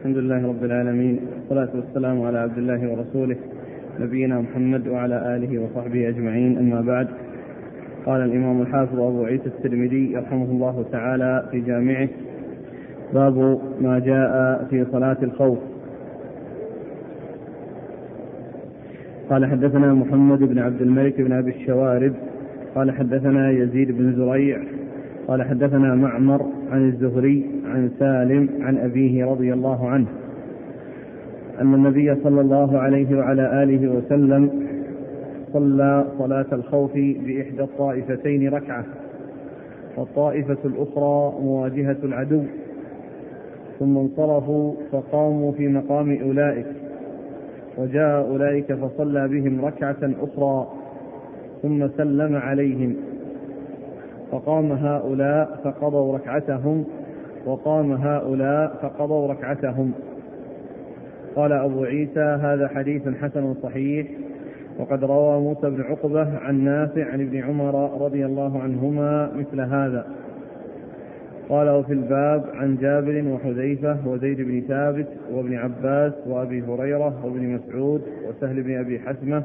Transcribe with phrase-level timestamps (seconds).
[0.00, 3.36] الحمد لله رب العالمين والصلاة والسلام على عبد الله ورسوله
[4.00, 7.08] نبينا محمد وعلى آله وصحبه أجمعين أما بعد.
[8.06, 12.08] قال الإمام الحافظ أبو عيسى الترمذي رحمه الله تعالى في جامعه
[13.14, 15.58] باب ما جاء في صلاة الخوف.
[19.30, 22.12] قال حدثنا محمد بن عبد الملك بن أبي الشوارب
[22.74, 24.58] قال حدثنا يزيد بن زريع
[25.28, 30.06] قال حدثنا معمر عن الزهري عن سالم عن أبيه رضي الله عنه.
[31.60, 34.50] أن النبي صلى الله عليه وعلى آله وسلم
[35.52, 38.84] صلى صلاة الخوف بإحدى الطائفتين ركعة.
[39.96, 42.42] والطائفة الأخرى مواجهة العدو.
[43.78, 46.66] ثم انصرفوا فقاموا في مقام أولئك.
[47.78, 50.66] وجاء أولئك فصلى بهم ركعة أخرى.
[51.62, 52.96] ثم سلم عليهم.
[54.30, 56.84] فقام هؤلاء فقضوا ركعتهم
[57.46, 59.92] وقام هؤلاء فقضوا ركعتهم.
[61.36, 64.06] قال أبو عيسى هذا حديث حسن صحيح
[64.78, 70.06] وقد روى موسى بن عقبة عن نافع عن ابن عمر رضي الله عنهما مثل هذا.
[71.50, 78.02] قال وفي الباب عن جابر وحذيفة وزيد بن ثابت وابن عباس وأبي هريرة وابن مسعود
[78.28, 79.42] وسهل بن أبي حسمة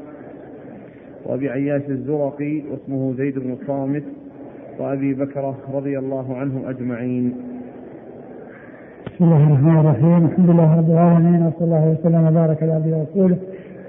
[1.25, 4.03] وأبي عياش الزرقي واسمه زيد بن الصامت
[4.79, 7.33] وأبي بكرة رضي الله عنهم أجمعين.
[9.05, 10.25] بسم الله الرحمن الرحيم.
[10.25, 13.37] الحمد لله رب العالمين وصلى الله وسلم وبارك على عبده ورسوله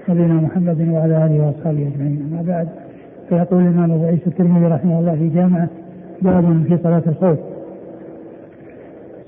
[0.09, 2.29] نبينا محمد وعلى آله وأصحابه أجمعين.
[2.31, 2.67] أما بعد
[3.29, 5.69] فيقول الإمام أبو عيسى الترمذي رحمه الله في جامعه
[6.21, 7.39] باب في صلاة الخوف.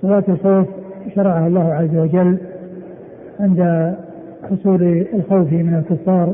[0.02, 0.68] صلاة الخوف
[1.16, 2.38] شرعها الله عز وجل
[3.40, 3.94] عند
[4.50, 6.34] حصول الخوف من الكفار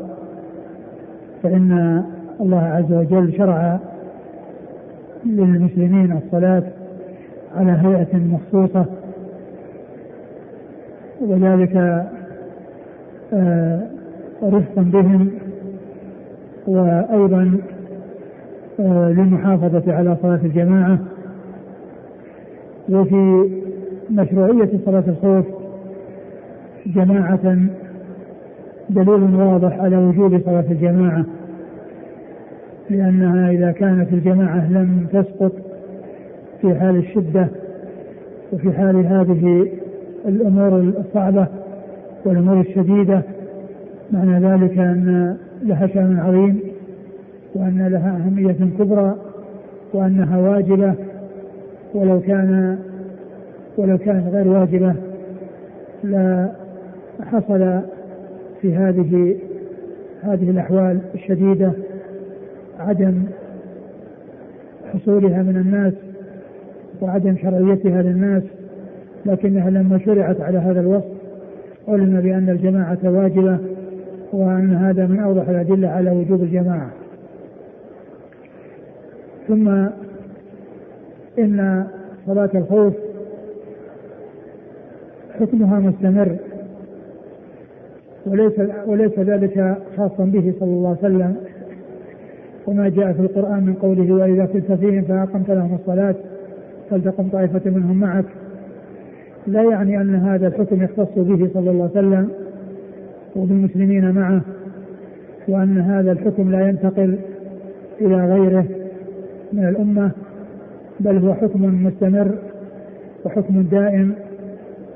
[1.44, 2.04] فإن
[2.42, 3.80] الله عز وجل شرع
[5.26, 6.64] للمسلمين الصلاة
[7.56, 8.86] على هيئة مخصوصة.
[11.22, 11.76] وذلك
[13.34, 13.80] آه،
[14.44, 15.32] رفقا بهم
[16.68, 17.58] وأيضا
[18.80, 21.00] آه، للمحافظة على صلاة الجماعة.
[22.90, 23.50] وفي
[24.10, 25.46] مشروعية صلاة الخوف
[26.86, 27.58] جماعة
[28.90, 31.26] دليل واضح على وجوب صلاة الجماعة.
[32.90, 35.52] لأنها إذا كانت الجماعة لم تسقط
[36.62, 37.48] في حال الشدة
[38.54, 39.68] وفي حال هذه
[40.28, 41.48] الأمور الصعبة
[42.26, 43.22] والأمور الشديدة
[44.12, 46.60] معنى ذلك أن لها شأن عظيم
[47.56, 49.16] وأن لها أهمية كبرى
[49.94, 50.94] وأنها واجبة
[51.94, 52.78] ولو كان
[53.78, 54.94] ولو كانت غير واجبة
[56.04, 56.52] لا
[57.22, 57.80] حصل
[58.62, 59.36] في هذه
[60.22, 61.72] هذه الأحوال الشديدة
[62.80, 63.24] عدم
[64.94, 65.94] حصولها من الناس
[67.02, 68.44] وعدم شرعيتها للناس
[69.26, 71.16] لكنها لما شرعت على هذا الوصف
[71.88, 73.58] علم بأن الجماعة واجبة
[74.34, 76.90] وأن هذا من أوضح الأدلة على وجوب الجماعة.
[79.48, 79.68] ثم
[81.40, 81.88] إن
[82.28, 82.94] صلاة الخوف
[85.40, 86.36] حكمها مستمر
[88.26, 88.54] وليس
[88.88, 91.36] وليس ذلك خاصا به صلى الله عليه وسلم.
[92.68, 96.16] وما جاء في القرآن من قوله وإذا كنت فيهم فأقمت لهم الصلاة
[96.90, 98.26] فلتقم طائفة منهم معك.
[99.48, 102.30] لا يعني أن هذا الحكم يختص به صلى الله عليه وسلم
[103.36, 104.42] وبالمسلمين معه
[105.48, 107.18] وأن هذا الحكم لا ينتقل
[108.02, 108.66] إلى غيره
[109.54, 110.12] من الأمة
[111.00, 112.32] بل هو حكم مستمر
[113.26, 114.14] وحكم دائم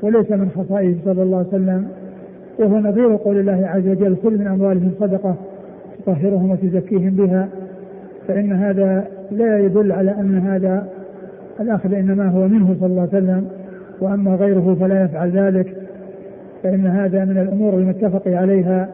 [0.01, 1.87] وليس من خصائص صلى الله عليه وسلم
[2.59, 5.35] وهو نظير قول الله عز وجل كل من أموالهم صدقة
[6.09, 7.49] تطهرهم وتزكيهم بها
[8.27, 10.87] فإن هذا لا يدل على أن هذا
[11.59, 13.47] الأخذ إنما هو منه صلى الله عليه وسلم
[14.01, 15.75] وأما غيره فلا يفعل ذلك.
[16.63, 18.89] فإن هذا من الأمور المتفق عليها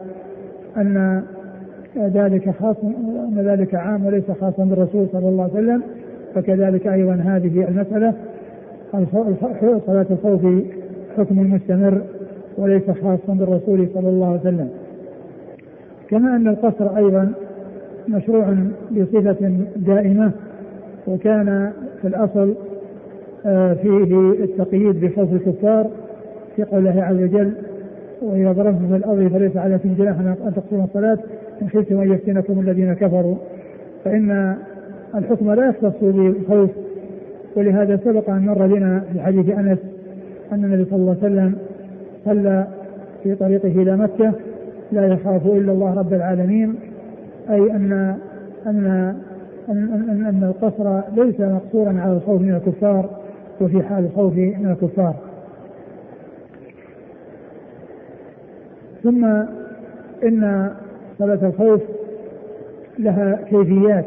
[0.76, 1.22] أن
[1.96, 5.82] ذلك خاص أن ذلك عام وليس خاصا بالرسول صلى الله عليه وسلم
[6.34, 8.14] فكذلك أيضا هذه المسألة
[9.86, 10.46] صلاة الخوف
[11.16, 12.02] حكم مستمر
[12.58, 14.68] وليس خاصا بالرسول صلى الله عليه وسلم.
[16.10, 17.32] كما أن القصر أيضا
[18.08, 18.54] مشروع
[18.90, 20.32] بصفة دائمة
[21.06, 21.72] وكان
[22.02, 22.54] في الأصل
[23.46, 24.04] آه، فيه
[24.44, 25.90] التقييد بخوف الكفار
[26.56, 27.52] في قوله عز وجل
[28.22, 31.18] وإذا ضربتم في الأرض فليس عليكم جناح أن تقصروا الصلاة
[31.62, 33.36] إن خفتم أن يفتنكم الذين كفروا.
[34.04, 34.56] فإن
[35.14, 36.70] الحكم لا يختص بالخوف
[37.56, 39.78] ولهذا سبق أن مر بنا في حديث أنس
[40.52, 41.54] أن النبي صلى الله عليه وسلم
[42.24, 42.66] صلى
[43.22, 44.32] في طريقه إلى مكة
[44.92, 46.74] لا يخاف إلا الله رب العالمين
[47.50, 48.16] أي أن
[48.66, 49.16] أن
[49.68, 53.10] أن, أن, القصر ليس مقصورا على الخوف من الكفار
[53.60, 55.14] وفي حال الخوف من الكفار.
[59.02, 59.24] ثم
[60.24, 60.70] إن
[61.18, 61.80] صلاة الخوف
[62.98, 64.04] لها كيفيات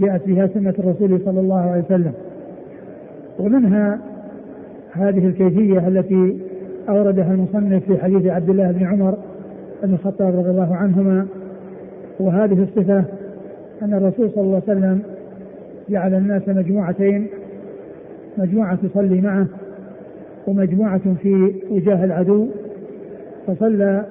[0.00, 2.12] جاءت بها سنة الرسول صلى الله عليه وسلم.
[3.38, 3.98] ومنها
[4.92, 6.38] هذه الكيفية التي
[6.88, 9.14] أوردها المصنف في حديث عبد الله بن عمر
[9.82, 11.26] بن الخطاب رضي الله عنهما
[12.20, 13.04] وهذه الصفة
[13.82, 15.02] أن الرسول صلى الله عليه وسلم
[15.88, 17.26] جعل الناس مجموعتين
[18.38, 19.46] مجموعة تصلي معه
[20.46, 22.46] ومجموعة في وجاه العدو
[23.46, 24.04] فصلى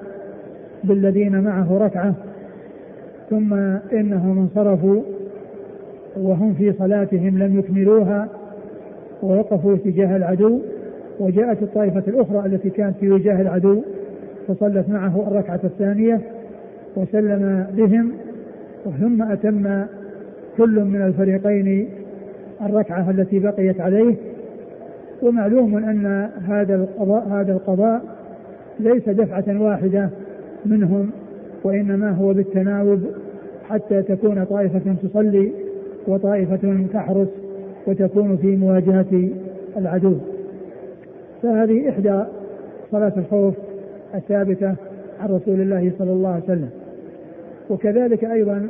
[0.84, 2.14] بالذين معه ركعة
[3.30, 3.54] ثم
[3.92, 5.02] إنهم انصرفوا
[6.16, 8.28] وهم في صلاتهم لم يكملوها
[9.22, 10.60] ووقفوا تجاه العدو
[11.20, 13.82] وجاءت الطائفة الأخرى التي كانت في وجاه العدو.
[14.48, 16.20] فصلت معه الركعة الثانية
[16.96, 18.12] وسلم بهم
[19.00, 19.84] ثم أتم
[20.56, 21.88] كل من الفريقين
[22.62, 24.14] الركعة التي بقيت عليه.
[25.22, 28.02] ومعلوم أن هذا القضاء هذا القضاء
[28.80, 30.10] ليس دفعة واحدة
[30.66, 31.10] منهم
[31.64, 33.00] وإنما هو بالتناوب
[33.68, 35.52] حتى تكون طائفة تصلي
[36.06, 37.28] وطائفة تحرس
[37.86, 39.28] وتكون في مواجهة
[39.76, 40.14] العدو.
[41.42, 42.22] فهذه إحدى
[42.92, 43.54] صلاة الخوف
[44.14, 44.74] الثابتة
[45.20, 46.70] عن رسول الله صلى الله عليه وسلم.
[47.70, 48.68] وكذلك أيضا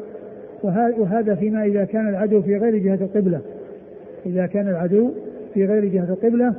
[0.99, 3.41] وهذا فيما إذا كان العدو في غير جهة القبلة.
[4.27, 5.11] إذا كان العدو
[5.55, 6.55] في غير جهة القبلة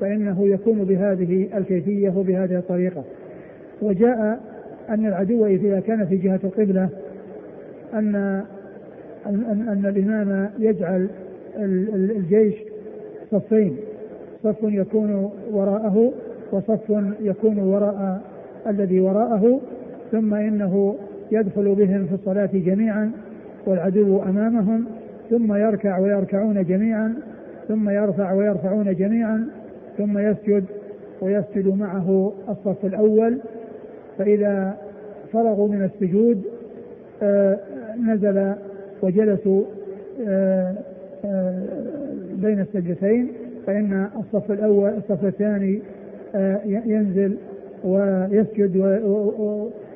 [0.00, 3.04] فإنه يكون بهذه الكيفية وبهذه الطريقة.
[3.82, 4.40] وجاء
[4.88, 6.88] أن العدو إذا كان في جهة القبلة
[7.94, 8.14] أن
[9.26, 11.08] أن, أن الإمام يجعل
[11.56, 12.54] الجيش
[13.30, 13.76] صفين.
[14.42, 16.12] صف يكون وراءه
[16.52, 16.80] وصف
[17.20, 18.20] يكون وراء
[18.66, 19.60] الذي وراءه
[20.12, 20.94] ثم إنه
[21.32, 23.10] يدخل بهم في الصلاة جميعا
[23.66, 24.84] والعدو أمامهم
[25.30, 27.14] ثم يركع ويركعون جميعا
[27.68, 29.48] ثم يرفع ويرفعون جميعا
[29.98, 30.64] ثم يسجد
[31.20, 33.38] ويسجد معه الصف الأول.
[34.18, 34.76] فإذا
[35.32, 36.42] فرغوا من السجود
[37.22, 37.58] آه،
[38.06, 38.54] نزل
[39.02, 39.62] وجلسوا
[40.28, 40.74] آه،
[41.24, 41.62] آه،
[42.34, 43.28] بين السجدتين
[43.66, 45.82] فإن الصف الأول الصف الثاني
[46.66, 47.36] ينزل
[47.84, 48.76] ويسجد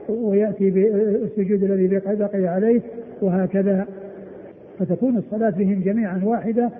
[0.09, 2.81] ويأتي بالسجود الذي بقي عليه
[3.23, 3.87] وهكذا.
[4.79, 6.71] فتكون الصلاة بهم جميعا واحدة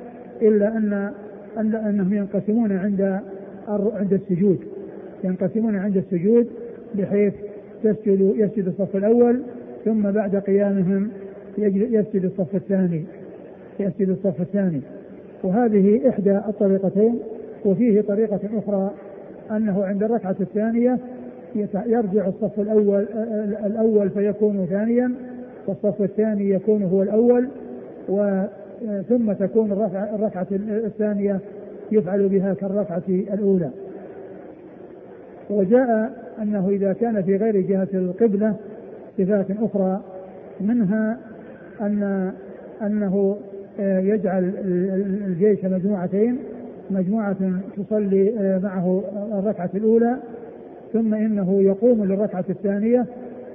[0.43, 1.11] إلا أن
[1.59, 3.21] أن أنهم ينقسمون عند
[3.69, 4.59] عند السجود.
[5.25, 6.47] ينقسمون عند السجود
[6.95, 7.33] بحيث
[7.83, 9.41] تسجد يسجد الصف الأول
[9.85, 11.11] ثم بعد قيامهم
[11.59, 13.05] يسجد الصف الثاني.
[13.81, 14.81] يسجد الصف الثاني.
[15.43, 17.19] وهذه إحدى الطريقتين
[17.65, 18.91] وفيه طريقة أخرى
[19.51, 20.99] أنه عند الركعة الثانية
[21.87, 23.07] يرجع الصف الأول
[23.67, 25.15] الأول فيكون ثانيا
[25.67, 27.49] والصف الثاني يكون هو الأول
[28.09, 28.43] و
[29.09, 29.73] ثم تكون
[30.15, 31.41] الركعة الثانية
[31.93, 33.71] يفعل بها كالركعة الأولى.
[35.51, 36.13] وجاء
[36.43, 38.55] أنه إذا كان في غير جهة القبلة
[39.19, 40.01] صفات أخرى
[40.61, 41.19] منها
[41.81, 42.33] أن
[42.83, 43.37] أنه
[43.79, 44.53] يجعل
[45.27, 46.39] الجيش مجموعتين
[46.91, 47.37] مجموعة
[47.77, 49.03] تصلي معه
[49.39, 50.17] الركعة الأولى
[50.93, 53.07] ثم إنه يقوم للركعة الثانية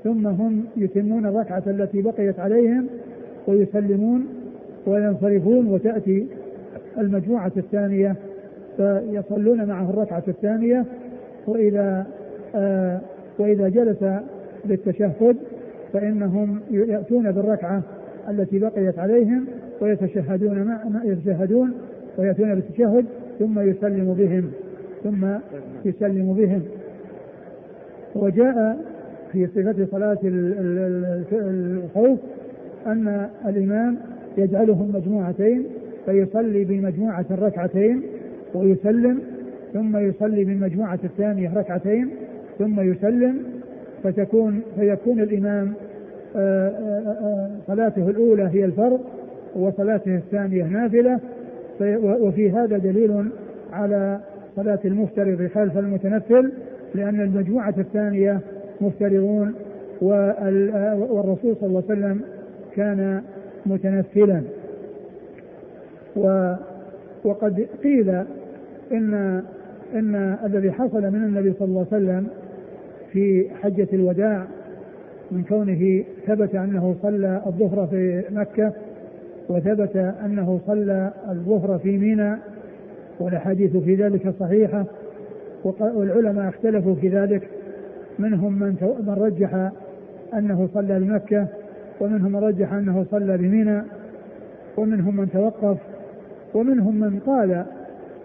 [0.03, 2.87] ثم هم يتمون الركعة التي بقيت عليهم
[3.47, 4.25] ويسلمون
[4.87, 6.27] وينصرفون وتأتي
[6.97, 8.15] المجموعة الثانية
[8.77, 10.85] فيصلون معه الركعة الثانية
[11.47, 12.05] وإذا
[12.55, 13.01] آه
[13.39, 14.05] وإذا جلس
[14.65, 15.37] للتشهد
[15.93, 17.81] فإنهم يأتون بالركعة
[18.29, 19.45] التي بقيت عليهم
[19.81, 21.73] ويتشهدون مع يتشهدون
[22.17, 23.05] ويأتون بالتشهد
[23.41, 24.51] ثم يسلم بهم
[25.03, 25.25] ثم
[25.85, 26.61] يسلم بهم.
[28.15, 28.77] وجاء
[29.31, 30.17] في صفة صلاة
[31.33, 32.19] الخوف
[32.87, 33.97] أن الإمام
[34.37, 35.63] يجعلهم مجموعتين
[36.05, 38.01] فيصلي بمجموعة ركعتين
[38.53, 39.19] ويسلم
[39.73, 42.09] ثم يصلي بالمجموعة الثانية ركعتين
[42.59, 43.37] ثم يسلم.
[44.03, 45.73] فتكون فيكون الإمام
[46.35, 48.99] آه، آه، آه، صلاته الأولى هي الفرض
[49.55, 51.19] وصلاته الثانية نافلة
[52.21, 53.29] وفي هذا دليل
[53.73, 54.19] على
[54.55, 56.51] صلاة المفترض خلف المتنفل
[56.95, 58.39] لأن المجموعة الثانية
[58.81, 59.53] مفترضون
[60.01, 62.21] والرسول صلى الله عليه وسلم
[62.75, 63.21] كان
[63.65, 64.41] متنفلا.
[67.23, 68.09] وقد قيل
[68.91, 69.43] ان
[69.95, 72.27] إن الذي حصل من النبي صلى الله عليه وسلم
[73.11, 74.45] في حجة الوداع
[75.31, 78.73] من كونه ثبت أنه صلى الظهر في مكة
[79.51, 82.35] وثبت أنه صلى الظهر في منى
[83.19, 84.85] والأحاديث في ذلك صحيحة
[85.79, 87.49] والعلماء اختلفوا في ذلك.
[88.19, 88.75] منهم من
[89.07, 89.71] من رجح
[90.33, 91.47] أنه صلى بمكة
[91.99, 93.81] ومنهم من رجح أنه صلى بمنى
[94.77, 95.77] ومنهم من توقف
[96.53, 97.65] ومنهم من قال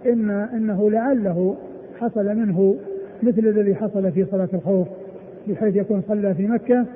[0.07, 1.57] ان إنه لعله
[2.01, 2.77] حصل منه
[3.23, 4.89] مثل الذي حصل في صلاة الخوف
[5.49, 6.87] بحيث يكون صلى في مكة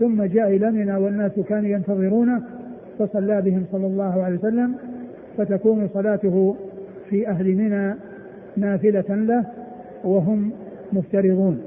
[0.00, 2.42] ثم جاء إلى منى والناس كانوا ينتظرونه.
[3.00, 4.74] فصلى بهم صلى الله عليه وسلم
[5.38, 6.56] فتكون صلاته
[7.10, 7.94] في أهل منى
[8.56, 9.44] نافلة له
[10.04, 10.50] وهم
[10.92, 11.60] مفترضون.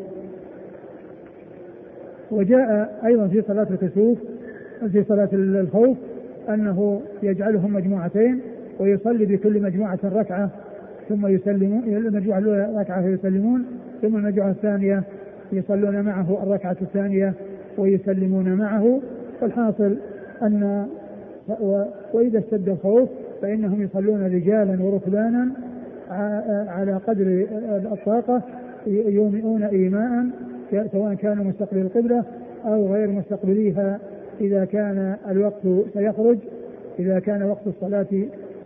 [2.32, 4.20] وجاء أيضا في صلاة الكسوف
[4.92, 5.98] في صلاة الخوف
[6.50, 8.40] أنه يجعلهم مجموعتين
[8.80, 10.50] ويصلي بكل مجموعة ركعة
[11.10, 13.66] ثم يسلمون المجموعة الأولى ركعة فيسلمون
[14.02, 15.04] ثم المجموعة الثانية
[15.54, 17.34] يصلون معه الركعة الثانية
[17.78, 19.02] ويسلمون معه.
[19.42, 19.98] والحاصل
[20.42, 20.88] أن
[22.14, 23.10] وإذا اشتد الخوف
[23.42, 25.52] فإنهم يصلون رجالا وركبانا
[26.68, 27.48] على قدر
[27.92, 28.42] الطاقة
[28.88, 30.26] يومئون إيماء
[30.92, 32.24] سواء كانوا مستقبل القبلة
[32.66, 34.00] أو غير مستقبليها.
[34.42, 36.38] إذا كان الوقت سيخرج
[37.00, 38.08] إذا كان وقت الصلاة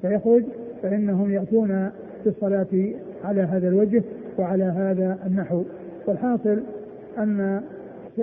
[0.01, 0.43] سيخرج
[0.83, 1.89] فإنهم يأتون
[2.23, 2.91] في الصلاة
[3.23, 4.03] على هذا الوجه
[4.39, 5.63] وعلى هذا النحو.
[6.07, 6.59] والحاصل
[7.17, 7.61] أن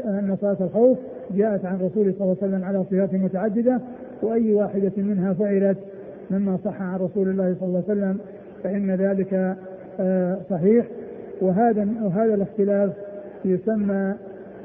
[0.04, 0.98] أن صلاة الخوف
[1.36, 3.80] جاءت عن رسول صلى الله عليه وسلم على صفات متعددة
[4.22, 5.78] وأي واحدة منها فعلت
[6.30, 8.18] مما صح عن رسول الله صلى الله عليه وسلم
[8.64, 9.56] فإن ذلك
[10.00, 10.86] آه، صحيح.
[11.40, 12.90] وهذا وهذا الاختلاف
[13.44, 14.14] يسمى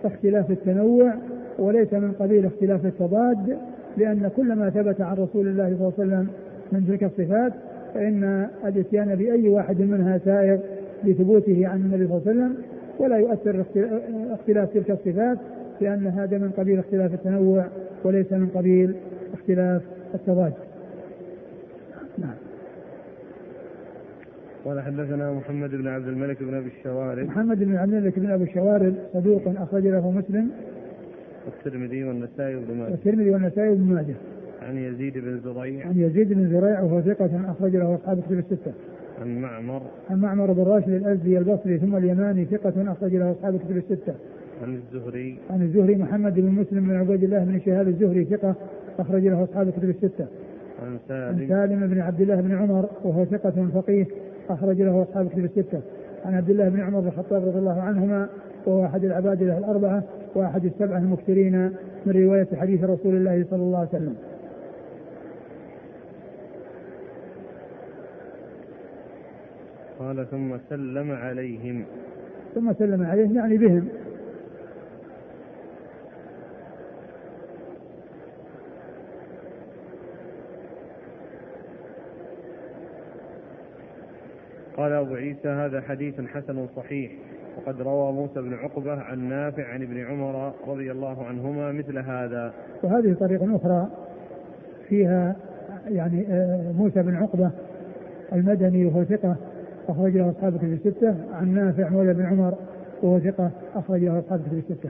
[0.06, 1.14] اختلاف التنوع
[1.60, 3.58] وليس من قبيل اختلاف التضاد
[3.98, 6.28] لأن كل ما ثبت عن رسول الله صلى الله عليه وسلم
[6.72, 7.54] من تلك الصفات
[7.94, 10.60] فإن الإتيان بأي واحد منها سائر
[11.04, 12.56] لثبوته عن النبي صلى الله عليه وسلم
[13.00, 13.66] ولا يؤثر
[14.32, 15.38] اختلاف تلك الصفات
[15.82, 17.66] لأن هذا من قبيل اختلاف التنوع
[18.04, 18.96] وليس من قبيل
[19.50, 19.82] اختلاف
[20.14, 20.54] التضاد
[22.18, 22.36] نعم.
[24.66, 27.28] قال حدثنا محمد بن عبد الملك بن أبي الشوارب.
[27.28, 30.50] محمد بن عبد الملك بن أبي الشوارب صدوق أخرج له مسلم.
[31.46, 32.92] والترمذي والنسائي وابن ماجه.
[32.92, 34.16] والترمذي والنسائي وابن ماجه.
[34.62, 35.88] عن يزيد بن زريع.
[35.88, 38.74] عن يزيد بن زريع وهو ثقة أخرج له أصحاب كتب الستة.
[39.22, 39.82] عن معمر.
[40.10, 44.14] عن معمر بن راشد الأزدي البصري ثم اليماني ثقة أخرج له أصحاب كتب الستة.
[44.64, 45.38] عن الزهري.
[45.50, 48.56] عن الزهري محمد بن مسلم بن عبيد الله بن شهاب الزهري ثقة
[49.00, 50.28] أخرج له أصحاب كتب الستة.
[50.84, 51.40] عن سالم.
[51.40, 54.08] عن سالم بن عبد الله بن عمر وهو ثقة فقيه
[54.50, 55.82] أخرج له أصحاب كتب الستة.
[56.26, 58.30] عن عبد الله بن عمر بن الخطاب رضي الله عنهما
[58.66, 60.04] وهو أحد العباد له الأربعة
[60.36, 61.72] وأحد السبعة المكثرين
[62.06, 64.16] من رواية حديث رسول الله صلى الله عليه وسلم.
[70.00, 71.84] قال ثم سلم عليهم.
[72.56, 73.88] ثم سلم عليهم يعني بهم.
[84.80, 87.12] قال أبو عيسى هذا حديث حسن صحيح
[87.58, 92.54] وقد روى موسى بن عقبة عن نافع عن ابن عمر رضي الله عنهما مثل هذا
[92.84, 93.88] وهذه طريقة أخرى
[94.90, 95.36] فيها
[95.88, 97.52] يعني آه، موسى بن عقبة
[98.34, 99.36] المدني وهو ثقة
[99.90, 102.54] أخرج له أصحاب كتب الستة عن نافع مولى بن عمر
[103.02, 104.90] وهو ثقة أخرج له أصحاب كتب الستة.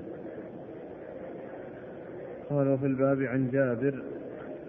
[2.50, 4.04] قال وفي الباب عن جابر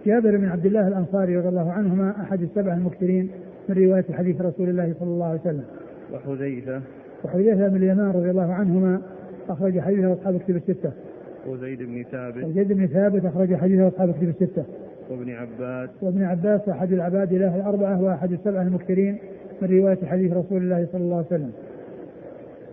[0.07, 3.31] جابر بن عبد الله الأنصاري رضي الله عنهما أحد السبع المكثرين
[3.71, 5.65] من رواية حديث رسول الله صلى الله عليه وسلم.
[6.12, 6.81] وحذيفة
[7.25, 9.00] وحذيفة بن اليمان رضي الله عنهما
[9.49, 10.93] أخرج حديثه أصحاب كتب الستة.
[11.47, 14.65] وزيد بن ثابت وزيد بن ثابت أخرج حديثه أصحاب كتب الستة.
[15.11, 19.19] وابن عباس وابن عباس أحد العباد له الأربعة وأحد السبعة المكثرين
[19.62, 21.53] من رواية حديث رسول الله صلى الله عليه وسلم.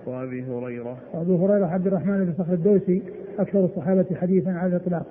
[0.06, 3.02] وأبي هريرة وأبو هريرة عبد الرحمن بن صخر الدوسي
[3.40, 5.06] أكثر الصحابة حديثا على الإطلاق.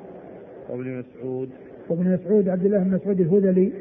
[0.71, 1.49] وابن مسعود
[1.89, 3.73] وابن مسعود عبد الله بن مسعود الهذلي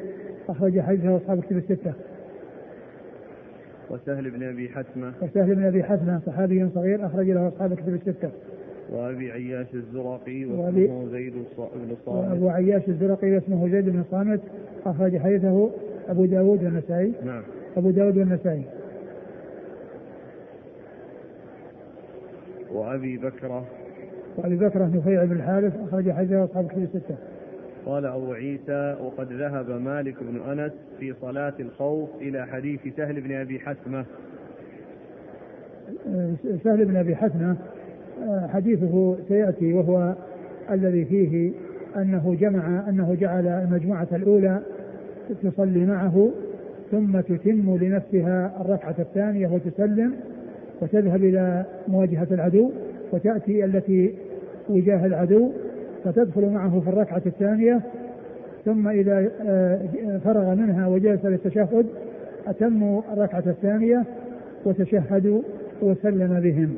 [0.50, 1.94] أخرج حديثه أصحاب كتب الستة.
[3.90, 5.14] وسهل بن أبي حتمة.
[5.22, 8.30] وسهل بن أبي حتمة صحابي صغير أخرج له أصحاب كتب الستة.
[8.92, 10.50] وأبي عياش الزرقي وأبي-
[10.90, 14.40] واسمه زيد بن صامت عياش الزرقي واسمه زيد بن صامت
[14.86, 15.70] أخرج حديثه
[16.08, 17.14] أبو داود والنسائي.
[17.26, 17.44] نعم.
[17.78, 18.64] أبو داود والنسائي.
[22.72, 23.66] وأبي بكرة.
[24.38, 27.16] وأبي بكر نفيع بن الحارث أخرج حديثه أصحاب كتب الستة.
[27.86, 33.32] قال أبو عيسى وقد ذهب مالك بن أنس في صلاة الخوف إلى حديث سهل بن
[33.32, 34.06] أبي حتمة
[36.10, 37.56] آه، سهل بن أبي حتمه
[38.24, 40.16] آه، حديثه سيأتي وهو
[40.72, 41.52] الذي فيه
[41.96, 44.62] أنه جمع أنه جعل المجموعة الأولى
[45.44, 46.32] تصلي معه
[46.92, 50.14] ثم تتم لنفسها الركعة الثانية وتسلم
[50.82, 52.72] وتذهب إلى مواجهة العدو
[53.12, 54.14] وتأتي التي
[54.70, 55.52] وجاه العدو
[56.06, 57.82] فتدخل معه في الركعة الثانية
[58.66, 59.80] ثم إذا آه،
[60.24, 61.86] فرغ منها وجلس للتشهد
[62.48, 64.04] اتموا الركعة الثانية
[64.66, 65.42] وتشهدوا
[65.82, 66.76] وسلم بهم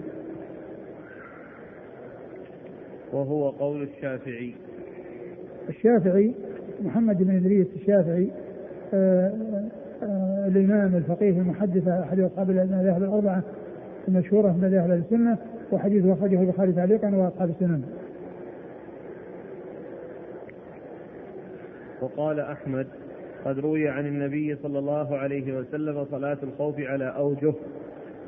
[3.14, 4.54] وهو قول الشافعي
[5.70, 6.34] الشافعي
[6.84, 8.30] محمد بن إدريس الشافعي
[8.94, 9.34] آه،
[10.04, 13.44] آه، الإمام الفقيه المحدث أحد أصحاب المذاهب الأربعة
[14.08, 15.38] المشهورة من مذاهب السنة
[15.72, 17.82] وحديث أخرجه البخاري تعليقا وأصحاب السنن.
[22.08, 22.88] وقال أحمد
[23.46, 27.54] قد روي عن النبي صلى الله عليه وسلم صلاة الخوف على أوجه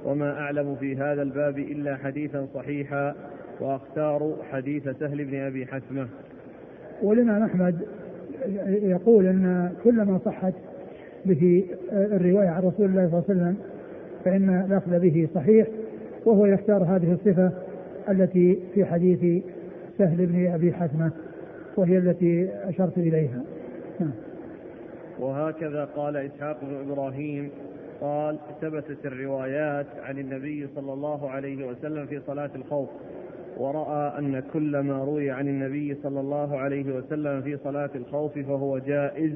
[0.06, 3.16] وما أعلم في هذا الباب إلا حديثا صحيحا
[3.62, 6.08] وأختار حديث سهل بن أبي حسمة
[7.02, 7.80] والإمام أحمد
[8.68, 10.54] يقول أن كل ما صحت
[11.26, 13.58] به الرواية عن رسول الله صلى الله عليه وسلم
[14.26, 15.68] فإن الأخذ به صحيح
[16.26, 17.52] وهو يختار هذه الصفة
[18.10, 19.44] التي في حديث
[19.98, 21.12] سهل بن أبي حثمة
[21.78, 23.42] وهي التي أشرت إليها.
[25.20, 27.50] وهكذا قال إسحاق بن إبراهيم
[28.02, 32.90] قال ثبتت الروايات عن النبي صلى الله عليه وسلم في صلاة الخوف
[33.58, 38.78] ورأى أن كل ما روي عن النبي صلى الله عليه وسلم في صلاة الخوف فهو
[38.78, 39.34] جائز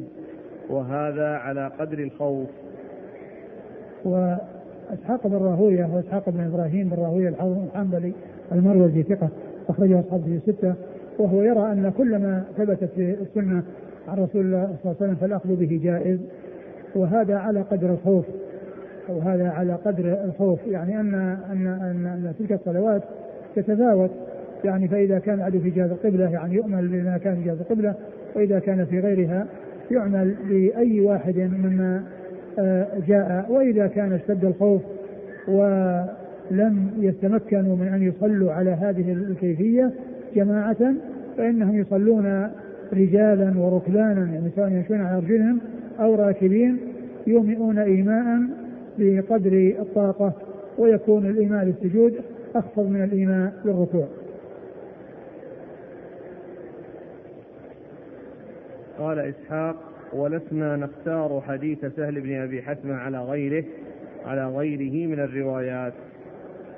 [0.70, 2.50] وهذا على قدر الخوف.
[4.06, 8.14] وإسحاق بن راهوية وإسحاق بن إبراهيم بن راهوية الحنبلي
[8.52, 9.30] المروزي ثقة
[9.70, 10.74] أخرجه أصحابه الستة
[11.20, 13.64] وهو يرى أن كل ما ثبتت في السنة
[14.08, 16.20] عن رسول الله صلى الله عليه وسلم فالأخذ به جائز.
[16.96, 18.26] وهذا على قدر الخوف
[19.10, 20.60] أو هذا على قدر الخوف.
[20.68, 21.14] يعني أن
[21.52, 23.02] أن أن, أن تلك الصلوات
[23.56, 24.12] تتفاوت.
[24.64, 27.94] يعني فإذا كان العدو في جهة القبلة يعني يؤمل بما كان في جهة القبلة
[28.36, 29.48] وإذا كان في غيرها
[29.92, 32.04] يعمل بأي واحد مما
[32.60, 33.46] آه، جاء.
[33.50, 34.82] وإذا كان اشتد الخوف
[35.48, 39.92] ولم يتمكنوا من أن يصلوا على هذه الكيفية
[40.36, 40.94] جماعة
[41.38, 42.48] فإنهم يصلون
[42.94, 45.60] رجالا وركبانا يعني سواء يمشون على أرجلهم
[46.00, 46.78] أو راكبين
[47.28, 48.42] يومئون إيماء
[48.98, 50.34] بقدر الطاقة
[50.78, 52.16] ويكون الإيماء للسجود
[52.56, 54.08] أخفض من الإيماء للركوع.
[59.00, 59.76] قال إسحاق
[60.14, 63.64] ولسنا نختار حديث سهل بن أبي حسمة على غيره
[64.26, 65.94] على غيره من الروايات.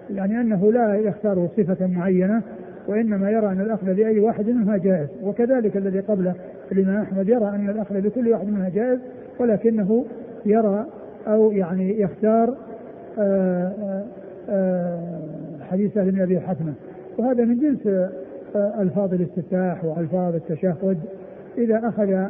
[0.09, 2.41] يعني أنه لا يختار صفة معينة
[2.87, 6.33] وإنما يرى أن الأخذ بأي واحد منها جائز وكذلك الذي قبله
[6.71, 8.99] الإمام أحمد يرى أن الأخذ بكل واحد منها جائز
[9.39, 10.05] ولكنه
[10.45, 10.85] يرى
[11.27, 12.57] أو يعني يختار
[13.19, 14.05] آه، آآ
[14.49, 14.99] آه،
[15.61, 16.73] حديث سهل بن أبي حتمة
[17.17, 17.87] وهذا من جنس
[18.55, 20.97] آه، ألفاظ الاستفتاح وألفاظ التشهد.
[21.57, 22.27] إذا أخذ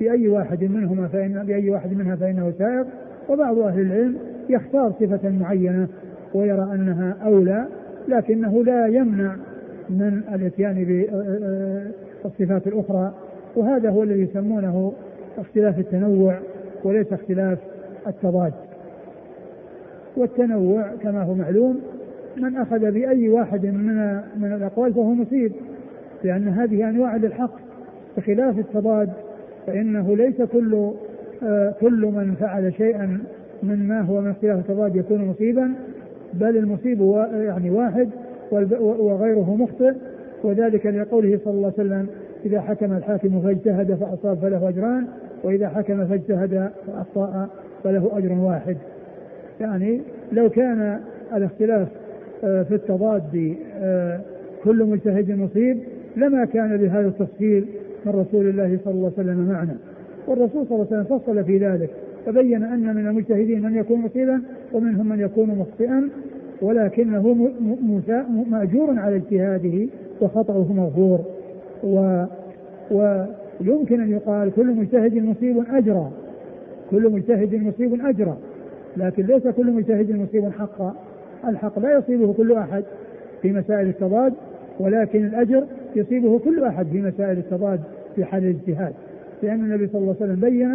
[0.00, 2.84] بأي واحد منهما فإن بأي واحد منها فإنه سائر
[3.28, 4.16] وبعض أهل العلم
[4.48, 5.88] يختار صفة معينة
[6.34, 7.66] ويرى أنها أولى
[8.08, 9.36] لكنه لا يمنع
[9.90, 10.84] من الإتيان
[12.24, 13.14] بالصفات الأخرى
[13.56, 14.92] وهذا هو الذي يسمونه
[15.38, 16.38] اختلاف التنوع
[16.84, 17.58] وليس اختلاف
[18.06, 18.52] التضاد.
[20.16, 21.80] والتنوع كما هو معلوم
[22.36, 25.52] من أخذ بأي واحد من من الأقوال فهو مصيب
[26.24, 27.66] لأن هذه أنواع للحق.
[28.16, 29.10] بخلاف التضاد
[29.66, 30.90] فإنه ليس كل
[31.80, 33.18] كل من فعل شيئا
[33.62, 35.74] مما هو من اختلاف التضاد يكون مصيبا
[36.34, 37.00] بل المصيب
[37.32, 38.08] يعني واحد
[38.52, 39.92] وغيره مخطئ
[40.44, 42.06] وذلك لقوله صلى الله عليه وسلم
[42.44, 45.06] إذا حكم الحاكم فاجتهد فأصاب فله أجران
[45.44, 47.48] وإذا حكم فاجتهد فأخطأ
[47.84, 48.76] فله أجر واحد.
[49.60, 50.00] يعني
[50.32, 51.00] لو كان
[51.34, 51.88] الاختلاف
[52.44, 54.20] آه، في التضاد آه،
[54.64, 55.78] كل مجتهد مصيب
[56.16, 57.64] لما كان بهذا التفصيل
[58.06, 59.76] من رسول الله صلى الله عليه وسلم معنا.
[60.26, 61.90] والرسول صلى الله عليه وسلم فصل في ذلك
[62.26, 66.08] فبين أن من المجتهدين من يكون مصيبا ومنهم من يكون مخطئا
[66.62, 67.50] ولكنه
[68.50, 69.86] مأجور على اجتهاده
[70.20, 71.20] وخطأه مغفور.
[71.84, 72.24] و
[72.90, 76.10] ويمكن أن يقال كل مجتهد مصيب اجرى
[76.90, 78.36] كل مجتهد مصيب اجرى
[78.96, 80.94] لكن ليس كل مجتهد مصيب حقا.
[81.48, 82.84] الحق لا يصيبه كل أحد
[83.42, 84.32] في مسائل التضاد
[84.80, 85.64] ولكن الأجر
[85.96, 87.80] يصيبه كل أحد في مسائل التضاد
[88.16, 88.92] في حال الاجتهاد.
[89.42, 90.70] لأن النبي صلى الله عليه وسلم بين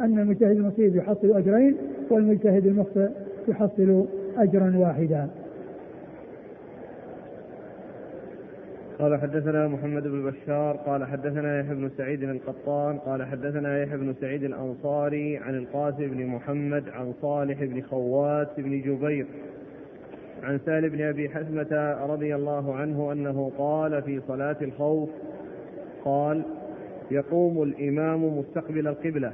[0.00, 1.74] أن المجتهد المصيب يحصل أجرين
[2.10, 3.08] والمجتهد المخطئ
[3.48, 4.04] يحصل
[4.38, 5.28] أجرا واحدا.
[9.00, 14.14] قال حدثنا محمد بن بشار قال حدثنا يحيى بن سعيد القطان قال حدثنا يحيى بن
[14.20, 19.26] سعيد الأنصاري عن القاسم بن محمد عن صالح بن خوات بن جبير
[20.42, 25.10] عن سهل بن أبي حزمه رضي الله عنه أنه قال في صلاة الخوف
[26.04, 26.42] قال
[27.10, 29.32] يقوم الإمام مستقبل القبلة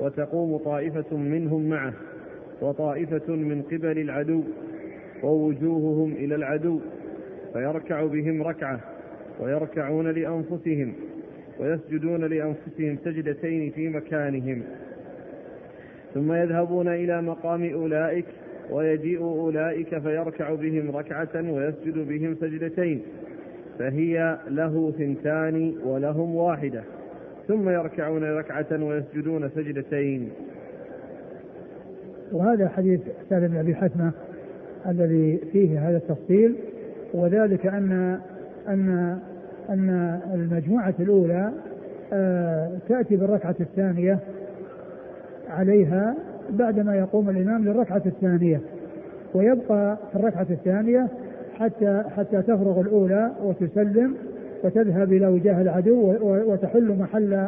[0.00, 1.92] وتقوم طائفة منهم معه.
[2.60, 4.42] وطائفة من قبل العدو
[5.22, 6.80] ووجوههم إلى العدو
[7.52, 8.80] فيركع بهم ركعة
[9.40, 10.94] ويركعون لأنفسهم
[11.60, 14.62] ويسجدون لأنفسهم سجدتين في مكانهم.
[16.14, 18.24] ثم يذهبون إلى مقام أولئك
[18.70, 23.02] ويجيء أولئك فيركع بهم ركعة ويسجد بهم سجدتين
[23.78, 26.82] فهي له ثنتان ولهم واحدة.
[27.48, 30.30] ثم يركعون ركعة ويسجدون سجدتين.
[32.32, 34.12] وهذا حديث سالم بن أبي حتمة
[34.88, 36.54] الذي فيه هذا التفصيل
[37.14, 38.18] وذلك أن
[38.68, 39.18] أن
[39.70, 41.50] أن المجموعة الأولى
[42.12, 44.18] آه، تأتي بالركعة الثانية
[45.48, 46.14] عليها
[46.50, 48.60] بعدما يقوم الإمام للركعة الثانية
[49.34, 51.08] ويبقى في الركعة الثانية
[51.54, 54.14] حتى حتى تفرغ الأولى وتسلم
[54.64, 57.46] وتذهب إلى وجاه العدو وتحل محل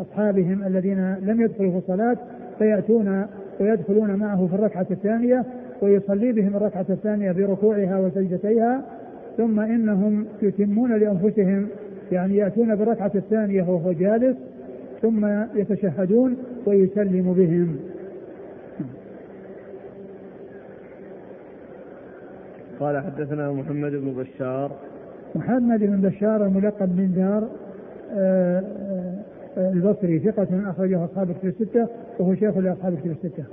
[0.00, 2.16] أصحابهم الذين لم يدخلوا في الصلاة
[2.58, 3.26] فيأتون
[3.60, 5.44] ويدخلون معه في الركعة الثانية
[5.82, 8.82] ويصلي بهم الركعة الثانية بركوعها وسجدتيها
[9.36, 11.68] ثم إنهم يتمون لأنفسهم
[12.12, 14.36] يعني يأتون بالركعة الثانية وهو جالس
[15.02, 17.76] ثم يتشهدون ويسلم بهم.
[22.80, 24.70] قال حدثنا محمد بن بشار.
[25.34, 27.48] محمد بن بشار الملقب من دار
[28.14, 28.62] آه،
[29.56, 31.88] البصري ثقة أخرجه أصحاب الكتب الستة
[32.18, 33.44] وهو شيخ لأصحاب الكتب الستة.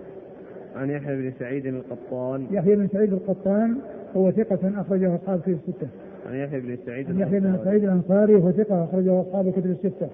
[0.75, 3.77] عن يحيى بن سعيد القطان يحيى بن سعيد القطان
[4.17, 5.87] هو ثقة أخرجه أصحاب الكتب الستة.
[6.29, 10.07] عن يحيى بن سعيد عن يحيى بن سعيد الأنصاري وهو ثقة أخرجه أصحاب الكتب الستة.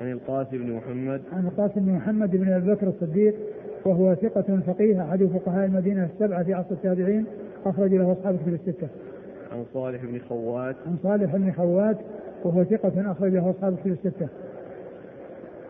[0.00, 3.34] عن القاسم بن محمد عن القاسم بن محمد بن أبي بكر الصديق
[3.84, 7.24] وهو ثقة فقيه أحد فقهاء المدينة السبعة في عصر التابعين
[7.66, 8.88] أخرج له أصحاب الكتب الستة.
[9.52, 11.96] عن صالح بن خوات عن صالح بن خوات
[12.44, 14.28] وهو ثقة أخرجه أصحاب الكتب الستة.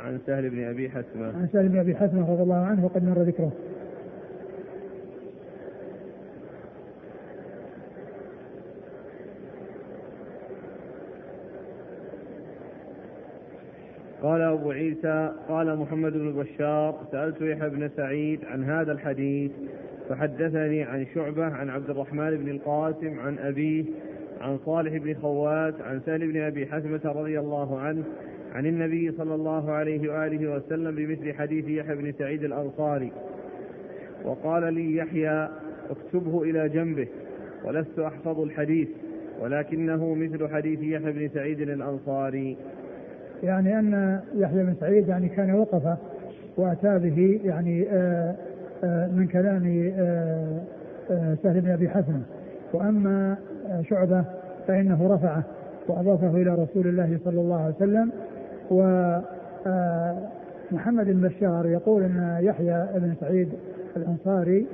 [0.06, 3.22] عن سهل بن أبي حسمة عن سهل بن أبي حسمة رضي الله عنه وقد مر
[3.22, 3.52] ذكره.
[14.22, 19.52] قال أبو عيسى قال محمد بن بشار سألت يحيى بن سعيد عن هذا الحديث
[20.08, 23.84] فحدثني عن شعبة عن عبد الرحمن بن القاسم عن أبيه
[24.40, 28.04] عن صالح بن خوات عن سهل بن أبي حسمة رضي الله عنه
[28.56, 33.12] عن النبي صلى الله عليه وآله وسلم بمثل حديث يحيى بن سعيد الأنصاري
[34.24, 35.48] وقال لي يحيى
[35.90, 37.08] اكتبه إلى جنبه
[37.64, 38.88] ولست أحفظ الحديث
[39.42, 42.56] ولكنه مثل حديث يحيى بن سعيد الأنصاري.
[43.42, 45.98] يعني أن يحيى بن سعيد يعني كان وقف
[46.56, 48.36] وأتى به يعني آآ
[48.84, 49.62] آآ من كلام
[51.42, 52.22] سهل بن أبي حسن.
[52.72, 53.36] وأما
[53.90, 54.24] شعبة
[54.68, 55.42] فإنه رفعه
[55.88, 58.12] وأضافه إلى رسول الله صلى الله عليه وسلم.
[58.70, 60.26] ومحمد
[61.06, 63.52] بن بشار يقول أن يحيى بن سعيد
[63.96, 64.66] الأنصاري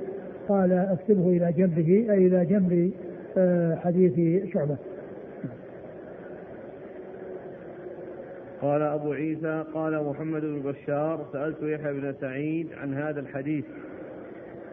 [0.49, 2.91] قال أكتبه إلى جنبه أي إلى جنب
[3.77, 4.77] حديث شعبة.
[8.61, 13.65] قال أبو عيسى قال محمد بن بشار سألت يحيى بن سعيد عن هذا الحديث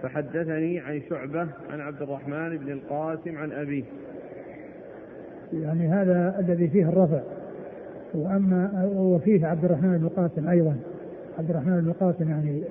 [0.03, 3.85] فحدثني عن شعبة عن عبد الرحمن بن القاسم عن أبيه.
[5.53, 7.21] يعني هذا الذي فيه الرفع.
[8.15, 10.77] وأما وفيه عبد الرحمن بن القاسم أيضا
[11.39, 12.63] عبد الرحمن بن القاسم يعني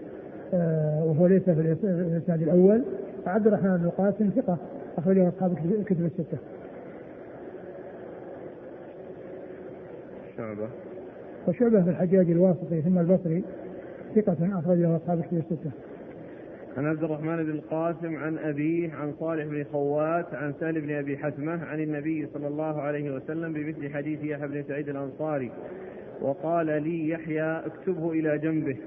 [0.54, 2.84] آه وهو ليس في الإسناد الأول
[3.28, 4.58] عبد الرحمن بن القاسم ثقة
[4.98, 6.38] أخرجه أصحاب الكتب الستة.
[10.38, 10.68] شعبة
[11.48, 13.44] وشعبة في الحجاج الواسطي ثم البصري
[14.16, 15.72] ثقة أخرجه أصحاب الكتب الستة.
[16.78, 21.18] عن عبد الرحمن بن القاسم عن أبيه عن صالح بن خوات عن سهل بن أبي
[21.18, 25.52] حتمة عن النبي صلى الله عليه وسلم بمثل حديث يحيى بن سعيد الأنصاري.
[26.22, 28.78] وقال لي يحيى اكتبه إلى جنبه.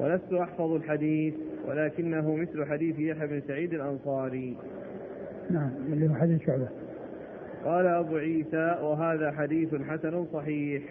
[0.00, 1.34] ولست أحفظ الحديث
[1.68, 4.56] ولكنه مثل حديث يحيى بن سعيد الأنصاري.
[5.50, 6.68] نعم اللي هو حديث شعبة.
[7.64, 10.82] قال أبو عيسى وهذا حديث حسن صحيح.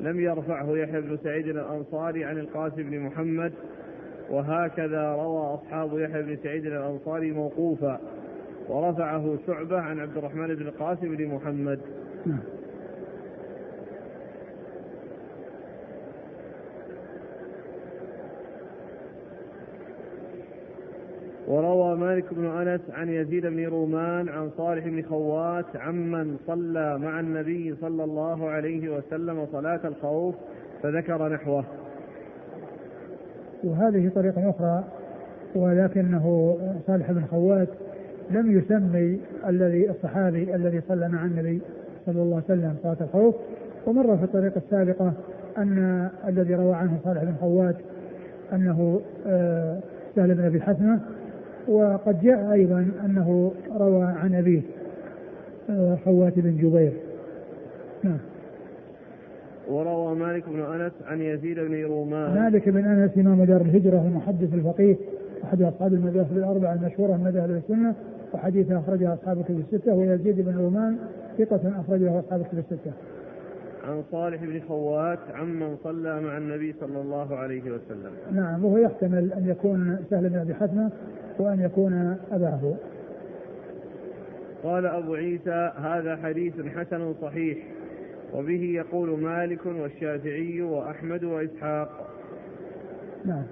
[0.00, 3.52] لم يرفعه يحيى بن سعيد الأنصاري عن القاسم بن محمد
[4.30, 8.00] وهكذا روى أصحاب يحيى بن سعيد الأنصاري موقوفا
[8.68, 11.80] ورفعه شعبة عن عبد الرحمن بن القاسم بن محمد
[12.26, 12.40] نعم.
[21.48, 27.20] وروى مالك بن أنس عن يزيد بن رومان عن صالح بن خوات عمن صلى مع
[27.20, 30.34] النبي صلى الله عليه وسلم صلاة الخوف
[30.82, 31.64] فذكر نحوه.
[33.64, 34.84] وهذه طريقة أخرى
[35.54, 37.68] ولكنه صالح بن خوات
[38.30, 41.60] لم يسمي الذي الصحابي الذي صلى مع النبي
[42.06, 43.34] صلى الله عليه وسلم صلاة الخوف.
[43.86, 45.12] ومر في الطريقة السابقة
[45.58, 47.76] أن الذي روى عنه صالح بن خوات
[48.52, 49.78] أنه آه،
[50.16, 51.00] سهل بن أبي حسنة
[51.68, 54.62] وقد جاء أيضا أنه روى عن أبيه
[55.70, 56.92] آه، خوات بن جبير.
[58.02, 58.18] نعم.
[59.70, 64.54] وروى مالك بن أنس عن يزيد بن رومان مالك بن أنس إمام دار الهجرة المحدث
[64.54, 64.96] الفقيه
[65.44, 67.94] أحد أصحاب المذاهب الأربعة المشهورة من مذاهب السنة
[68.34, 70.98] وحديث أخرجه أصحاب الكتب الستة ويزيد بن رومان
[71.38, 72.92] ثقة أخرجه أصحاب الكتب الستة.
[73.88, 78.10] عن صالح بن خوات عمن صلى مع النبي صلى الله عليه وسلم.
[78.32, 80.90] نعم وهو يحتمل أن يكون سهل بن أبي حتمه
[81.38, 82.74] وأن يكون أباه.
[84.62, 87.58] قال أبو عيسى هذا حديث حسن صحيح
[88.34, 92.10] وبه يقول مالك والشافعي وأحمد وإسحاق.
[93.24, 93.42] نعم.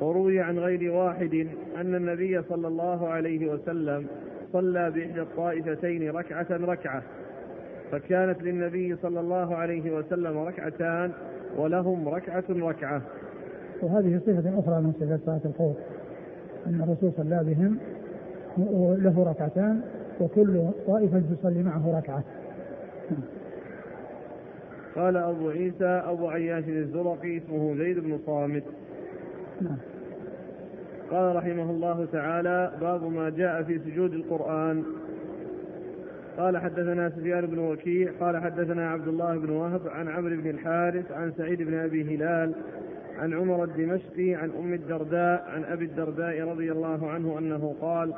[0.00, 4.06] وروي عن غير واحد أن النبي صلى الله عليه وسلم
[4.52, 7.02] صلى بإحدى الطائفتين ركعة ركعة
[7.92, 11.12] فكانت للنبي صلى الله عليه وسلم ركعتان
[11.56, 13.02] ولهم ركعة ركعة.
[13.82, 15.76] وهذه صفة أخرى من صفات صلاة الخوف
[16.66, 17.78] أن الرسول صلى بهم
[19.02, 19.80] له ركعتان
[20.20, 22.24] وكل طائفة تصلي معه ركعة.
[24.96, 28.62] قال أبو عيسى أبو عياش الزرقي اسمه زيد بن صامت.
[29.60, 29.76] نعم.
[31.10, 34.84] قال رحمه الله تعالى باب ما جاء في سجود القرآن.
[36.36, 41.12] قال حدثنا سفيان بن وكيع قال حدثنا عبد الله بن وهب عن عمرو بن الحارث
[41.12, 42.54] عن سعيد بن أبي هلال
[43.18, 48.12] عن عمر الدمشقي عن أم الدرداء عن أبي الدرداء رضي الله عنه أنه قال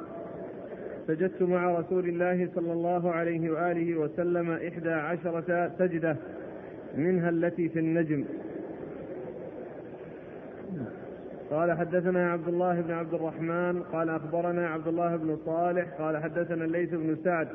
[1.06, 6.16] سجدت مع رسول الله صلى الله عليه وآله وسلم إحدى عشرة سجدة.
[6.96, 8.24] منها التي في النجم.
[11.50, 16.64] قال حدثنا عبد الله بن عبد الرحمن قال أخبرنا عبد الله بن صالح قال حدثنا
[16.64, 17.48] الليث بن سعد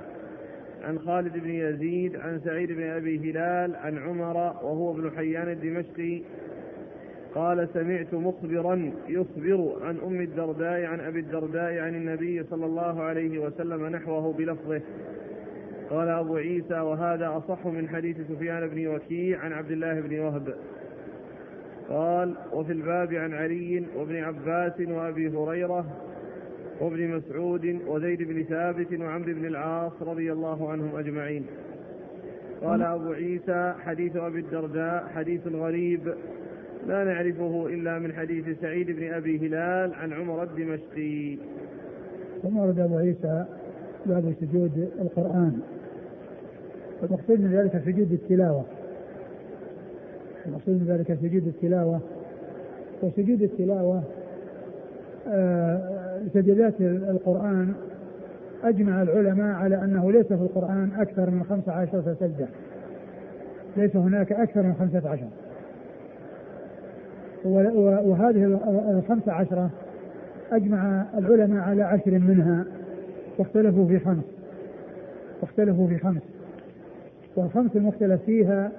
[0.83, 6.21] عن خالد بن يزيد عن سعيد بن أبي هلال عن عمر وهو ابن حيان الدمشقي.
[7.35, 13.39] قال سمعت مخبرا يخبر عن أم الدرداء عن أبي الدرداء عن النبي صلى الله عليه
[13.39, 14.81] وسلم نحوه بلفظه.
[15.89, 20.53] قال أبو عيسى وهذا أصح من حديث سفيان بن وكيع عن عبد الله بن وهب.
[21.89, 25.85] قال وفي الباب عن علي وابن عباس وأبي هريرة
[26.81, 31.45] وابن مسعود وزيد بن ثابت وعمرو بن العاص رضي الله عنهم أجمعين.
[32.63, 36.13] قال أبو عيسى حديث أبي الدرداء حديث غريب
[36.87, 41.37] لا نعرفه إلا من حديث سعيد بن أبي هلال عن عمر الدمشقي.
[42.43, 43.45] ثم ورد أبو عيسى
[44.05, 45.61] باب سجود القرآن.
[47.01, 48.63] والمقصود من ذلك سجود التلاوة.
[50.45, 51.99] المقصود من ذلك سجود التلاوة.
[53.03, 54.03] وسجود التلاوة
[55.27, 57.73] آه، سجدات القرآن
[58.63, 62.47] أجمع العلماء على أنه ليس في القرآن أكثر من خمسة عشرة سجدة.
[63.77, 65.27] ليس هناك أكثر من خمسة عشر.
[67.45, 68.59] وهذه
[68.99, 69.69] الخمسة عشرة
[70.51, 72.65] أجمع العلماء على عشر منها.
[73.37, 74.23] واختلفوا في خمس.
[75.41, 76.21] واختلفوا في خمس.
[77.35, 78.71] والخمس المختلف فيها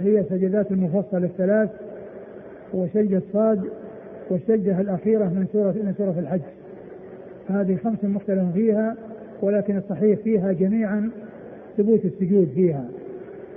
[0.00, 1.70] هي سجدات المفصل الثلاث
[2.74, 3.60] وسجدة صاد
[4.30, 6.40] والسجدة الأخيرة من سورة من سورة الحج.
[7.48, 8.96] هذه خمس مختلف فيها
[9.42, 11.10] ولكن الصحيح فيها جميعا
[11.76, 12.84] ثبوت السجود فيها.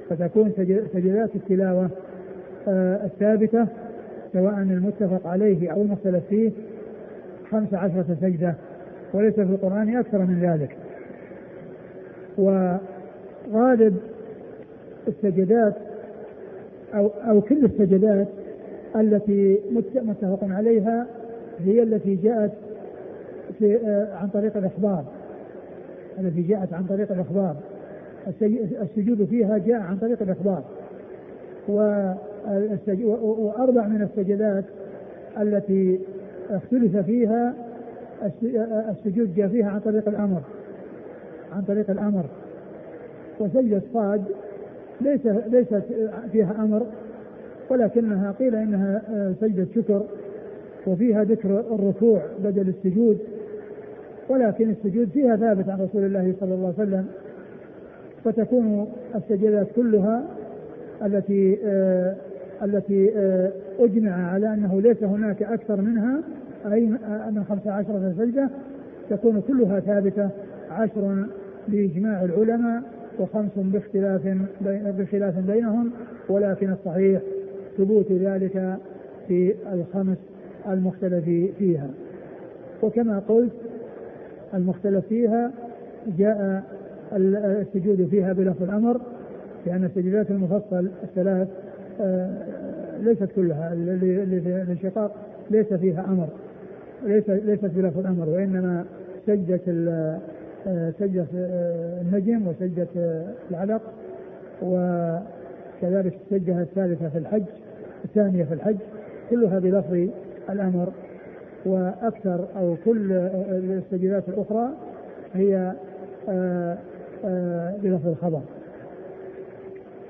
[0.10, 0.52] فتكون
[0.94, 1.89] سجدات التلاوة
[2.68, 3.68] آه الثابتة
[4.34, 6.52] سواء المتفق عليه أو المختلف فيه
[7.52, 8.56] خمس عشرة سجدة
[9.13, 10.78] وليس في القرآن أكثر من ذلك.
[12.38, 13.98] وغالب
[15.10, 15.74] السجدات
[16.93, 18.28] أو أو كل السجدات
[18.95, 19.60] التي
[20.02, 21.06] متفق عليها
[21.60, 22.52] هي التي جاءت
[23.60, 25.04] في آه، عن طريق الإخبار.
[26.19, 27.56] التي جاءت عن طريق الإخبار.
[28.82, 30.63] السجود فيها جاء عن طريق الإخبار.
[33.19, 34.63] وأربع من السجدات
[35.41, 36.00] التي
[36.50, 37.54] اختلف فيها
[38.89, 40.41] السجود جاء فيها عن طريق الأمر.
[41.56, 42.24] عن طريق الأمر.
[43.39, 44.24] وسجدة صاد
[45.02, 45.84] ليس ليست
[46.32, 46.86] فيها أمر
[47.70, 50.04] ولكنها قيل إنها آه، سجدة شكر
[50.88, 53.18] وفيها ذكر الركوع بدل السجود
[54.30, 57.06] ولكن السجود فيها ثابت عن رسول الله صلى الله عليه وسلم
[58.26, 60.24] فتكون السجدات كلها
[61.06, 62.16] التي آه
[62.64, 66.22] التي آه أجمع على أنه ليس هناك أكثر منها
[66.72, 66.86] أي
[67.32, 68.50] من خمس عشرة سجدة
[69.10, 70.30] تكون كلها ثابتة
[70.72, 71.26] عشر
[71.68, 72.82] باجماع العلماء
[73.19, 74.21] وخمس باختلاف
[74.99, 75.91] بخلاف بينهم
[76.29, 77.21] ولكن الصحيح
[77.77, 78.77] ثبوت ذلك
[79.27, 80.17] في الخمس
[80.67, 81.25] المختلف
[81.58, 81.89] فيها.
[82.84, 83.53] وكما قلت
[84.53, 85.51] المختلف فيها
[86.17, 86.63] جاء
[87.13, 89.01] السجود فيها بلفظ الأمر
[89.65, 91.47] لأن السجدات المفصل الثلاث
[92.01, 92.29] آه،
[93.01, 95.15] ليست كلها الانشقاق
[95.51, 96.27] ليس فيها أمر
[97.05, 98.86] ليس ليست بلفظ الأمر وإنما
[99.27, 99.60] سجدة
[101.00, 101.28] سجدة
[102.02, 102.88] النجم وسجدة
[103.52, 103.82] العلق
[104.62, 107.43] وكذلك السجدة الثالثة في الحج
[108.06, 108.78] الثانية في الحج
[109.30, 110.10] كلها بلفظ
[110.50, 110.93] الأمر.
[111.65, 114.69] وأكثر أو كل السجدات الأخرى
[115.34, 115.74] هي
[116.30, 116.78] آه،
[117.26, 118.41] آه، بلفظ الخبر.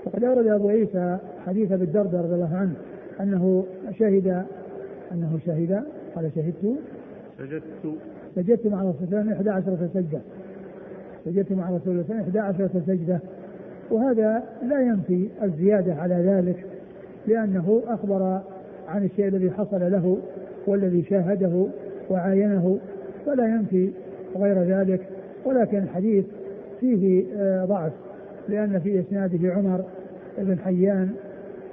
[0.06, 2.74] وقد أورد أبو عيسى حديث أبي الدرداء رضي الله عنه
[3.20, 3.66] أنه
[4.00, 4.46] شهد
[5.12, 5.84] أنه شهد
[6.16, 6.76] قال شهدت.
[7.38, 7.64] سجدت.
[8.36, 10.20] سجدت مع الرسول صلى الله عليه وسلم 11 سجدة
[11.30, 13.20] سجدت مع رسول الله صلى الله عليه وسلم 11 سجدة.
[13.92, 16.66] وهذا لا ينفي الزيادة على ذلك
[17.28, 18.42] لأنه أخبر
[18.88, 20.18] عن الشيء الذي حصل له
[20.68, 21.66] والذي شاهده
[22.10, 22.80] وعاينه
[23.26, 23.92] فلا ينفي
[24.36, 25.02] غير ذلك.
[25.46, 26.26] ولكن الحديث
[26.80, 27.92] فيه آه، ضعف
[28.50, 29.84] لأن في إسناده عمر
[30.38, 31.10] بن حيان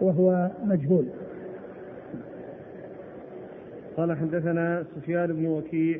[0.00, 1.04] وهو مجهول.
[3.96, 5.98] قال حدثنا سفيان بن وكيع.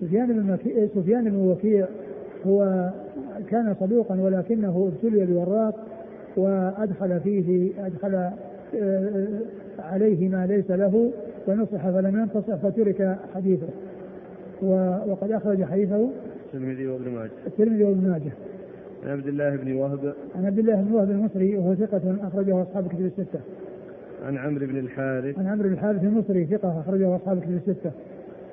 [0.00, 1.86] سفيان بن وكيع سفيان بن وكيع
[2.46, 2.90] هو
[3.50, 5.74] كان صدوقا ولكنه ابتلي بوراق
[6.36, 8.30] وأدخل فيه أدخل
[8.80, 9.26] آه،
[9.78, 11.10] عليه ما ليس له
[11.46, 13.66] فنصح فلم ينتصح فترك حديثه.
[14.62, 16.10] وقد أخرج حديثه.
[16.46, 17.30] الترمذي وابن ماجه.
[17.46, 18.32] الترمذي وابن ماجه.
[19.04, 20.14] عن عبد الله بن وهب.
[20.36, 23.40] عن عبد الله بن وهب المصري وهو ثقة أخرجه أصحاب كتب الستة.
[24.26, 25.38] عن عمرو بن الحارث.
[25.38, 27.90] عن عمرو بن الحارث المصري ثقة أخرجه أصحاب كتب الستة.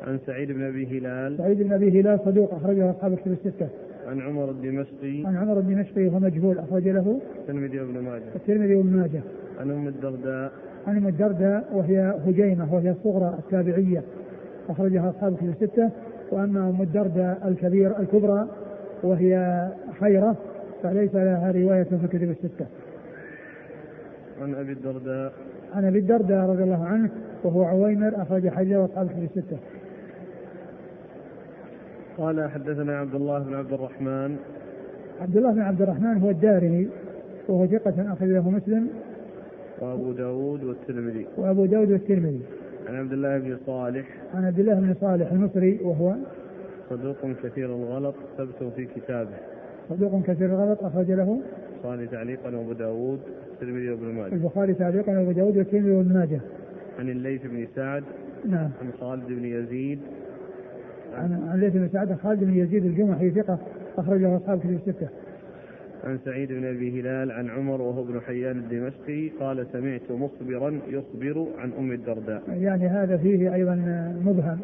[0.08, 3.68] عن سعيد بن أبي هلال سعيد بن أبي هلال صدوق أخرجه أصحاب كتب الستة.
[4.08, 8.90] عن عمر الدمشقي عن عمر الدمشقي وهو مجهول أخرج له الترمذي وابن ماجه الترمذي وابن
[8.90, 9.22] ماجه
[9.60, 10.52] عن أم الدرداء
[10.88, 14.04] عن أم الدرداء وهي هجيمة وهي الصغرى التابعية
[14.70, 15.90] أخرجها أصحاب كتب الستة
[16.32, 18.48] وأما أم الدرداء الكبير الكبرى
[19.04, 19.68] وهي
[20.00, 20.36] خيرة
[20.84, 22.66] فليس لها رواية في الكتب الستة.
[24.42, 25.34] عن أبي الدرداء
[25.74, 27.10] عن أبي الدرداء رضي الله عنه
[27.44, 29.58] وهو عويمر أخرج حجه وأصحاب الكتب الستة.
[32.20, 34.38] قال حدثنا عبد الله بن عبد الرحمن.
[35.22, 36.88] عبد الله بن عبد الرحمن هو الدارمي
[37.48, 38.88] وهو ثقة أخرج له مسلم.
[39.82, 41.26] وأبو داود والترمذي.
[41.38, 42.42] وأبو داود والترمذي.
[42.88, 44.08] عن عبد الله بن صالح.
[44.34, 46.16] عن عبد الله بن صالح المصري وهو
[46.90, 49.38] صدوق كثير الغلط ثبت في كتابه.
[49.90, 51.42] صدوق كثير الغلط أخرج له
[51.76, 54.34] البخاري تعليقا وأبو داود والترمذي وابن ماجه.
[54.34, 56.40] البخاري تعليقا وأبو داود والترمذي وابن ماجه.
[57.00, 58.04] عن الليث بن سعد.
[58.46, 58.70] نعم.
[58.82, 60.00] عن خالد بن يزيد.
[61.20, 63.60] عن عن الليث بن سعد خالد بن يزيد الجمحي ثقة
[63.98, 65.08] أخرجه أصحاب كتب الستة.
[66.04, 71.48] عن سعيد بن أبي هلال عن عمر وهو ابن حيان الدمشقي قال سمعت مخبرا يخبر
[71.58, 72.44] عن أم الدرداء.
[72.50, 73.76] يعني هذا فيه أيضا
[74.26, 74.60] مبهم.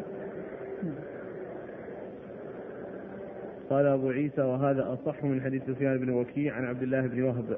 [3.70, 7.56] قال أبو عيسى وهذا أصح من حديث سفيان بن وكيع عن عبد الله بن وهب.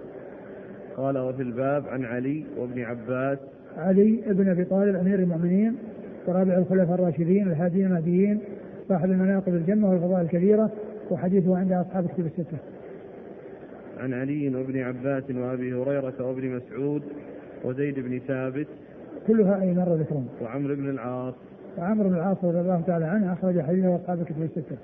[0.96, 3.38] قال وفي الباب عن علي وابن عباس.
[3.76, 5.76] علي بن أبي طالب أمير المؤمنين
[6.26, 8.40] ورابع الخلفاء الراشدين الهاديين المهديين
[8.88, 10.70] صاحب المناقب الجنة والفضائل الكبيرة
[11.10, 12.58] وحديثه عند أصحاب الكتب الستة.
[13.98, 17.02] عن علي وابن عباس وأبي هريرة وابن مسعود
[17.64, 18.66] وزيد بن ثابت
[19.26, 20.26] كلها أي مرة ذكرهم.
[20.42, 21.34] وعمرو بن العاص
[21.78, 24.76] وعمرو بن العاص رضي الله تعالى عنه أخرج حديثه أصحاب الكتب الستة.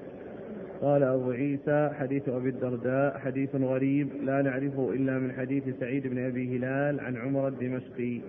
[0.82, 6.18] قال أبو عيسى حديث أبي الدرداء حديث غريب لا نعرفه إلا من حديث سعيد بن
[6.18, 8.20] أبي هلال عن عمر الدمشقي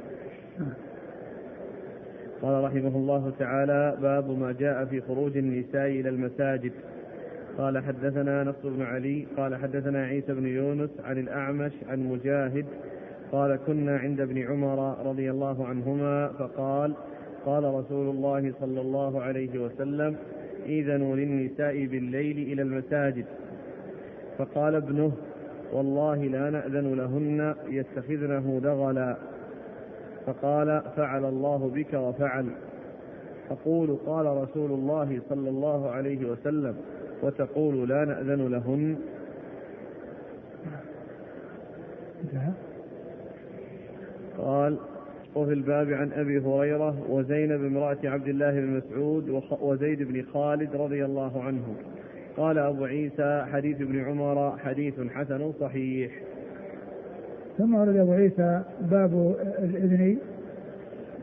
[2.41, 6.71] قال رحمه الله تعالى باب ما جاء في خروج النساء إلى المساجد.
[7.57, 12.65] قال حدثنا نصر بن علي قال حدثنا عيسى بن يونس عن الأعمش عن مجاهد
[13.31, 16.93] قال كنا عند ابن عمر رضي الله عنهما فقال
[17.45, 20.15] قال رسول الله صلى الله عليه وسلم
[20.65, 23.25] إذنوا للنساء بالليل إلى المساجد.
[24.37, 25.11] فقال ابنه
[25.73, 29.17] والله لا نأذن لهن يتخذنه دغلا.
[30.25, 32.45] فقال فعل الله بك وفعل.
[33.49, 36.75] تقول قال رسول الله صلى الله عليه وسلم
[37.23, 38.97] وتقول لا نأذن لهن.
[44.38, 44.77] قال
[45.35, 51.05] وفي الباب عن أبي هريرة وزينب امرأة عبد الله بن مسعود وزيد بن خالد رضي
[51.05, 51.75] الله عنهم
[52.38, 56.11] قال أبو عيسى حديث ابن عمر حديث حسن صحيح.
[57.57, 60.17] ثم ورد أبو عيسى باب الإذن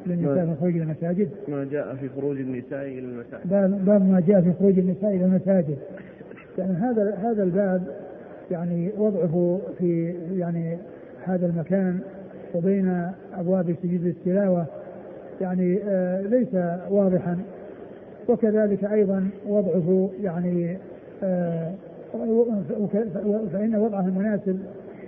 [0.07, 1.29] للنساء في خروج المساجد.
[1.49, 3.85] ما جاء في خروج النساء إلى المساجد.
[3.85, 5.77] باب ما جاء في خروج النساء إلى المساجد.
[6.59, 7.83] يعني هذا هذا الباب
[8.51, 10.79] يعني وضعه في يعني
[11.25, 11.99] هذا المكان
[12.55, 14.66] وبين أبواب سجود التلاوة.
[15.40, 16.54] يعني آه ليس
[16.90, 17.38] واضحا.
[18.29, 20.77] وكذلك أيضا وضعه يعني
[21.23, 21.73] آه
[23.52, 24.59] فإن وضعه المناسب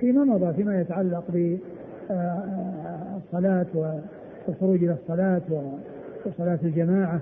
[0.00, 1.24] فيما مضى فيما يتعلق
[2.08, 3.66] بالصلاه
[4.48, 5.42] والخروج إلى الصلاة
[6.26, 7.20] وصلاة الجماعة.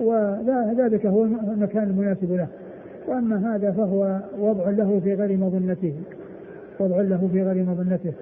[0.00, 2.48] وذلك هو المكان المناسب له.
[3.08, 5.94] وأما هذا فهو وضع له في غير مظنته
[6.80, 8.12] وضع له في غير مظنته.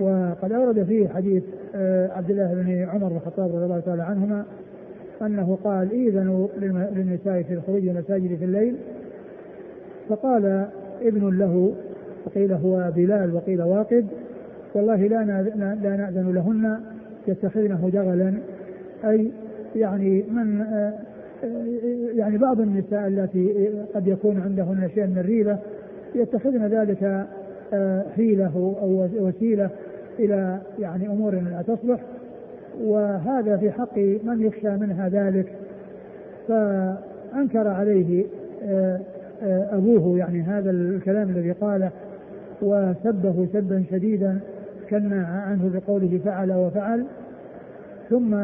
[0.00, 1.42] وقد أورد فيه حديث
[1.74, 4.44] آه، عبد الله بن عمر بن الخطاب رضي الله تعالى عنهما
[5.22, 6.48] أنه قال اذنوا
[6.96, 8.76] للنساء في الخروج إلى المساجد في الليل.
[10.08, 10.66] فقال
[11.02, 11.74] ابن له
[12.26, 14.06] وقيل هو بلال وقيل واقد
[14.74, 15.24] والله لا
[15.82, 16.80] لا نأذن لهن
[17.28, 18.34] يتخذنه دغلا
[19.04, 19.30] أي
[19.76, 20.92] يعني من آه،
[22.14, 25.58] يعني بعض النساء التي قد يكون عندهن شيء من الريبة
[26.14, 27.26] يتخذن ذلك
[28.16, 29.70] حيلة أو وسيلة
[30.18, 32.00] إلى يعني أمور لا تصلح.
[32.84, 35.52] وهذا في حق من يخشى منها ذلك.
[36.48, 38.24] فأنكر عليه
[39.72, 41.90] أبوه يعني هذا الكلام الذي قاله.
[42.62, 44.40] وسبه سبا شديدا
[44.90, 47.06] كنا عنه بقوله فعل وفعل.
[48.10, 48.34] ثم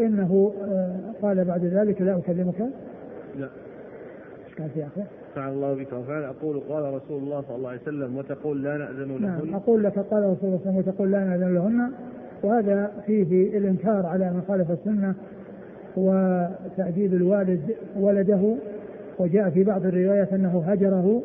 [0.00, 2.60] إنه آه، قال بعد ذلك لا أكلمك.
[3.38, 3.48] لا.
[4.46, 5.04] إيش قال في آخره؟
[5.34, 6.22] فعل الله بك وفعل.
[6.24, 9.22] أقول قال رسول الله صلى الله عليه وسلم وتقول لا نأذن لهن.
[9.22, 11.90] نعم أقول لك قال رسول الله صلى الله عليه وسلم وتقول لا نأذن لهن.
[12.42, 15.14] وهذا فيه الإنكار على من خالف السنة
[15.96, 17.60] وتأديب الوالد
[17.96, 18.54] ولده.
[19.18, 21.22] وجاء في بعض الروايات أنه هجره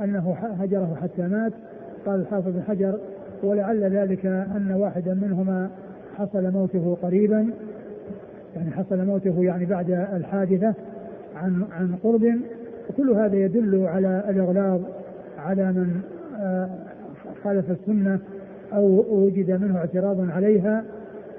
[0.00, 1.52] وانه هجره حتى مات.
[2.06, 2.98] قال الحافظ بن حجر
[3.42, 5.70] ولعل ذلك أن واحدا منهما
[6.16, 7.46] حصل موته قريبا.
[8.56, 10.74] يعني حصل موته يعني بعد الحادثة
[11.36, 12.34] عن عن قرب.
[12.90, 14.80] وكل هذا يدل على الإغلاظ
[15.38, 16.00] على من
[16.40, 16.68] آه،
[17.44, 18.18] خالف السنة
[18.72, 20.84] أو وجد منه اعتراض عليها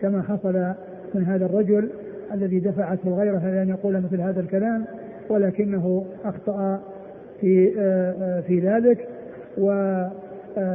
[0.01, 0.73] كما حصل
[1.13, 1.89] من هذا الرجل
[2.33, 4.85] الذي دفعته الغيرة لأن يقول مثل هذا الكلام
[5.29, 6.79] ولكنه أخطأ
[7.41, 9.07] في آه، آه، في ذلك
[9.57, 10.67] وأبوه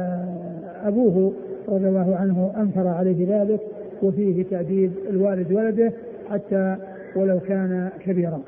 [1.67, 3.59] رضي الله عنه أنكر عليه ذلك
[4.03, 5.93] وفيه تأديب الوالد ولده
[6.29, 6.77] حتى
[7.15, 8.41] ولو كان كبيرا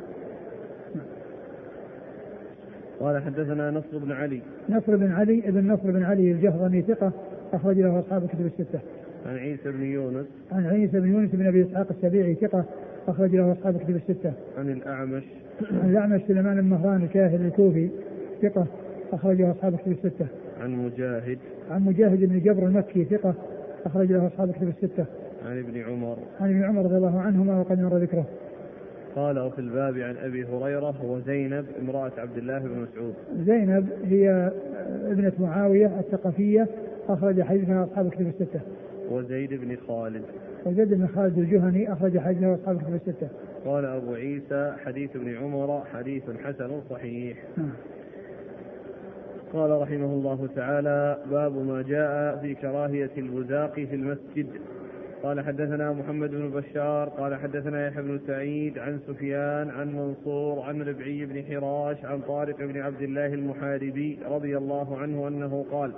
[2.99, 7.11] قال حدثنا نصر بن علي نصر بن علي ابن نصر بن علي الجهضمي ثقة
[7.53, 8.79] أخرج له أصحاب الكتب الستة.
[9.25, 10.25] عن عيسى بن يونس.
[10.51, 12.65] عن عيسى بن يونس بن أبي إسحاق السبيعي ثقة
[13.07, 14.33] أخرج له أصحاب الكتب الستة.
[14.57, 15.23] عن الأعمش.
[15.83, 17.89] عن الأعمش سليمان بن مهران الكاهل الكوفي
[18.41, 18.65] ثقة
[19.13, 20.25] أخرج له أصحاب الكتب الستة.
[20.61, 21.37] عن مجاهد.
[21.71, 23.33] عن مجاهد بن جبر المكي ثقة
[23.85, 25.05] أخرج له أصحاب الكتب الستة.
[25.45, 26.17] عن ابن عمر.
[26.39, 28.25] عن ابن عمر رضي الله عنهما وقد مر ذكره.
[29.15, 33.13] قال وفي الباب عن أبي هريرة وزينب امرأة عبد الله بن مسعود.
[33.45, 34.51] زينب هي
[35.05, 36.67] ابنة معاوية الثقفية
[37.09, 38.59] أخرج حديثها أصحاب الكتب الستة.
[39.09, 40.23] وزيد بن خالد.
[40.65, 43.29] وزيد بن خالد الجهني أخرج حديثه أصحاب الكتب الستة.
[43.65, 47.37] قال أبو عيسى حديث ابن عمر حديث حسن صحيح.
[47.57, 47.69] نعم.
[49.53, 54.47] قال رحمه الله تعالى باب ما جاء في كراهية البزاق في المسجد
[55.23, 60.81] قال حدثنا محمد بن بشار قال حدثنا يحيى بن سعيد عن سفيان عن منصور عن
[60.81, 65.91] ربعي بن حراش عن طارق بن عبد الله المحاربي رضي الله عنه أنه قال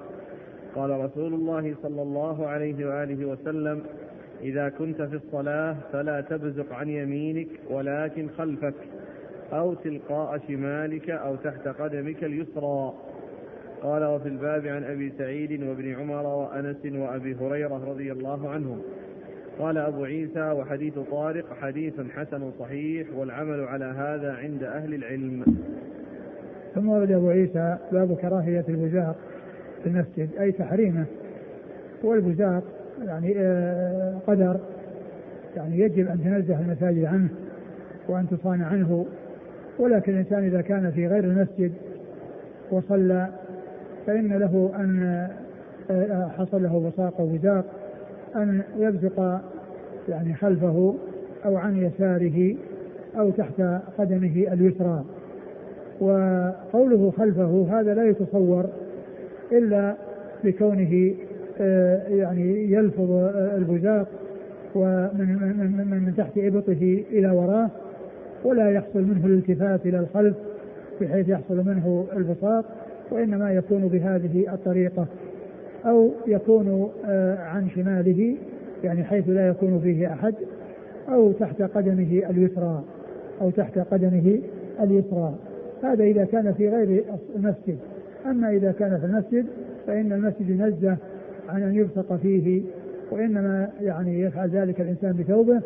[0.75, 3.81] قال رسول الله صلى الله عليه وآله وسلم
[4.41, 8.73] إذا كنت في الصلاة فلا تبزق عن يمينك ولكن خلفك
[9.53, 12.93] أو تلقاء شمالك أو تحت قدمك اليسرى.
[13.81, 18.81] قال وفي الباب عن أبي سعيد وابن عمر وأنس وأبي هريرة رضي الله عنهم.
[19.59, 25.45] قال أبو عيسى وحديث طارق حديث حسن صحيح والعمل على هذا عند أهل العلم.
[26.75, 29.15] ثم ورد أبو عيسى باب كراهية البزاق
[29.83, 31.05] في المسجد أي تحريمه.
[32.03, 32.63] والبزاق
[33.05, 34.59] يعني آه، قدر.
[35.55, 37.29] يعني يجب أن تنزه المساجد عنه
[38.07, 39.05] وأن تصان عنه.
[39.79, 41.71] ولكن الإنسان إذا كان في غير المسجد
[42.71, 43.27] وصلى
[44.07, 45.27] فإن له أن
[45.91, 47.65] آه، حصل له بصاق أو بزاق
[48.35, 49.41] أن يبزق
[50.09, 50.95] يعني خلفه
[51.45, 52.55] أو عن يساره
[53.17, 53.61] أو تحت
[53.97, 55.03] قدمه اليسرى.
[55.99, 58.65] وقوله خلفه هذا لا يتصور
[59.51, 59.95] إلا
[60.43, 61.13] بكونه
[61.61, 64.07] آه، يعني يلفظ البزاق
[64.75, 67.69] ومن من, من, من تحت إبطه إلى وراه
[68.43, 70.35] ولا يحصل منه الالتفات إلى الخلف
[71.01, 72.65] بحيث يحصل منه البساط
[73.11, 75.07] وإنما يكون بهذه الطريقة
[75.85, 78.35] أو يكون آه، عن شماله
[78.83, 80.35] يعني حيث لا يكون فيه أحد
[81.09, 82.83] أو تحت قدمه اليسرى
[83.41, 84.39] أو تحت قدمه
[84.81, 85.35] اليسرى.
[85.83, 87.03] هذا إذا كان في غير
[87.35, 87.77] المسجد.
[88.25, 89.45] أما إذا كان في المسجد
[89.87, 90.97] فإن المسجد ينزه
[91.49, 92.61] عن أن يبصق فيه
[93.11, 95.61] وإنما يعني يفعل ذلك الإنسان بثوبه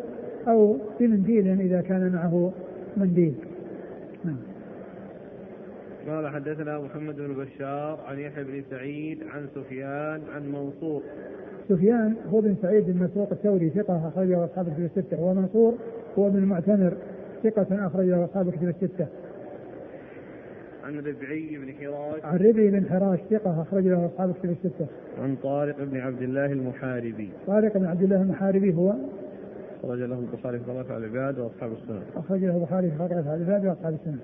[0.48, 2.52] أو بمنديل إذا كان معه
[2.96, 3.34] منديل.
[4.24, 4.36] نعم.
[6.08, 11.02] قال حدثنا محمد بن بشار عن يحيى بن سعيد عن سفيان عن منصور.
[11.68, 15.74] سفيان هو بن سعيد بن مسروق الثوري ثقة أخرجه أصحاب الكتب الستة ومنصور
[16.18, 16.92] هو بن المعتمر
[17.42, 19.06] ثقة أخرجه أصحاب الكتب الستة.
[20.84, 24.86] عن ربعي بن حراش عن ربعي بن حراش ثقة أخرج له أصحاب الكتب الستة.
[25.22, 27.28] عن طارق بن عبد الله المحاربي.
[27.46, 28.94] طارق بن عبد الله المحاربي هو
[29.84, 32.02] أخرج له البخاري في طرف العباد وأصحاب السنن.
[32.16, 34.18] أخرج له البخاري في طرف العباد وأصحاب السنن.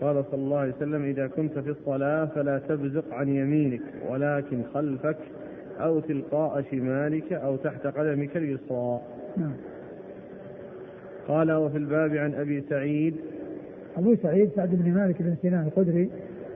[0.00, 5.18] قال صلى الله عليه وسلم إذا كنت في الصلاة فلا تبزق عن يمينك ولكن خلفك
[5.80, 9.00] أو تلقاء شمالك أو تحت قدمك اليسرى.
[9.36, 9.52] نعم.
[11.28, 13.16] قال وفي الباب عن أبي سعيد
[13.96, 16.10] أبو سعيد سعد بن مالك بن سنان الخدري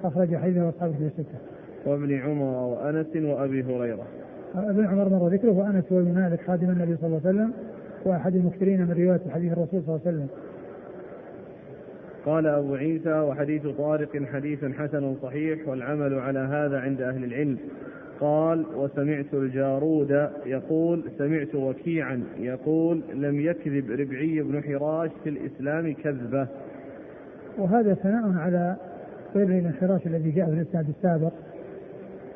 [0.04, 1.38] أخرج حديثه أصحابه في الستة.
[1.86, 4.06] وابن عمر وأنس وأبي هريرة.
[4.54, 7.52] ابن عمر مر ذكره وأنس وابن مالك خادم النبي صلى الله عليه وسلم
[8.04, 10.28] وأحد المكثرين من رواية حديث الرسول صلى الله عليه وسلم.
[12.26, 17.58] قال أبو عيسى وحديث طارق حديث حسن صحيح والعمل على هذا عند أهل العلم.
[18.20, 26.48] قال وسمعت الجارود يقول سمعت وكيعا يقول لم يكذب ربعي بن حراش في الإسلام كذبة.
[27.58, 28.76] وهذا ثناء على
[29.34, 31.32] غير بن حراش الذي جاء في الإسناد السابق.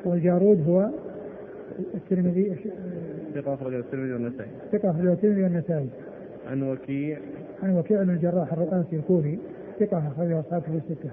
[0.05, 0.89] والجارود هو
[1.93, 2.55] الترمذي
[3.35, 4.49] ثقة أخرجه الترمذي والنسائي.
[4.71, 5.89] ثقة أخرجه الترمذي والنسائي.
[6.47, 7.17] عن وكيع.
[7.63, 9.37] عن وكيع بن الجراح الرؤاسي الكوفي
[9.79, 11.09] ثقة أخرجه أصحابه في الستة.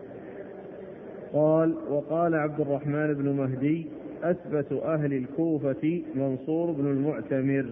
[1.33, 3.87] قال وقال عبد الرحمن بن مهدي
[4.23, 7.67] أثبت أهل الكوفة منصور بن المعتمر.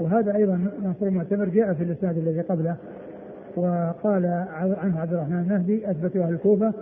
[0.00, 2.76] وهذا أيضا منصور المعتمر جاء في الإسناد الذي قبله.
[3.58, 4.26] وقال
[4.82, 6.72] عنه عبد الرحمن المهدي أثبت أهل الكوفة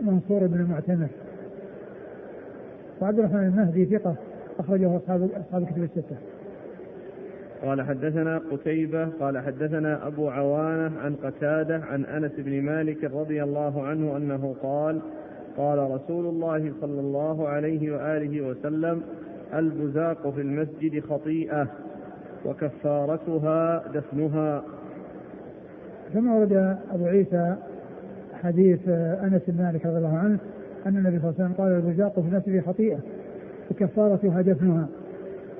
[0.00, 1.08] منصور بن المعتمر
[3.00, 4.14] وعبد الرحمن المهدي ثقة
[4.58, 6.16] أخرجه أصحاب أصحاب كتب الستة.
[7.62, 13.86] قال حدثنا قتيبة قال حدثنا أبو عوانة عن قتادة عن أنس بن مالك رضي الله
[13.86, 15.00] عنه أنه قال
[15.56, 19.02] قال رسول الله صلى الله عليه وآله وسلم
[19.54, 21.66] البزاق في المسجد خطيئة
[22.44, 24.62] وكفارتها دفنها
[26.14, 27.54] ثم ورد أبو عيسى
[28.42, 30.38] حديث أنس بن مالك رضي الله عنه
[30.86, 32.98] أن النبي صلى الله عليه وسلم قال البزاق في المسجد خطيئة
[33.70, 34.88] وكفارتها دفنها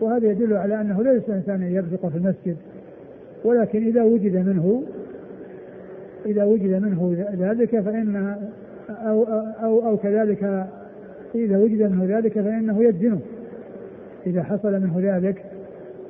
[0.01, 2.57] وهذا يدل على أنه ليس الإنسان أن يبزق في المسجد
[3.45, 4.83] ولكن إذا وجد منه
[6.27, 8.37] إذا وجد منه ذلك فإن
[8.91, 9.25] أو,
[9.63, 10.67] أو, أو كذلك
[11.35, 13.21] إذا وجد منه ذلك فإنه يدفنه
[14.27, 15.45] إذا حصل منه ذلك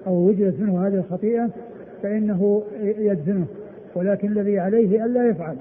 [0.07, 1.51] أو وجدت منه هذه الخطيئة
[2.03, 3.47] فإنه يدفنه
[3.99, 5.57] ولكن الذي عليه ألا يفعل.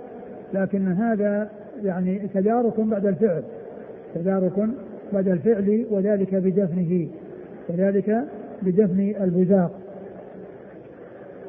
[0.54, 1.50] لكن هذا
[1.84, 3.44] يعني تدارك بعد الفعل.
[4.16, 4.68] تدارك
[5.14, 7.08] بعد الفعل وذلك بدفنه.
[7.70, 8.24] وذلك
[8.62, 9.72] بدفن البزاق.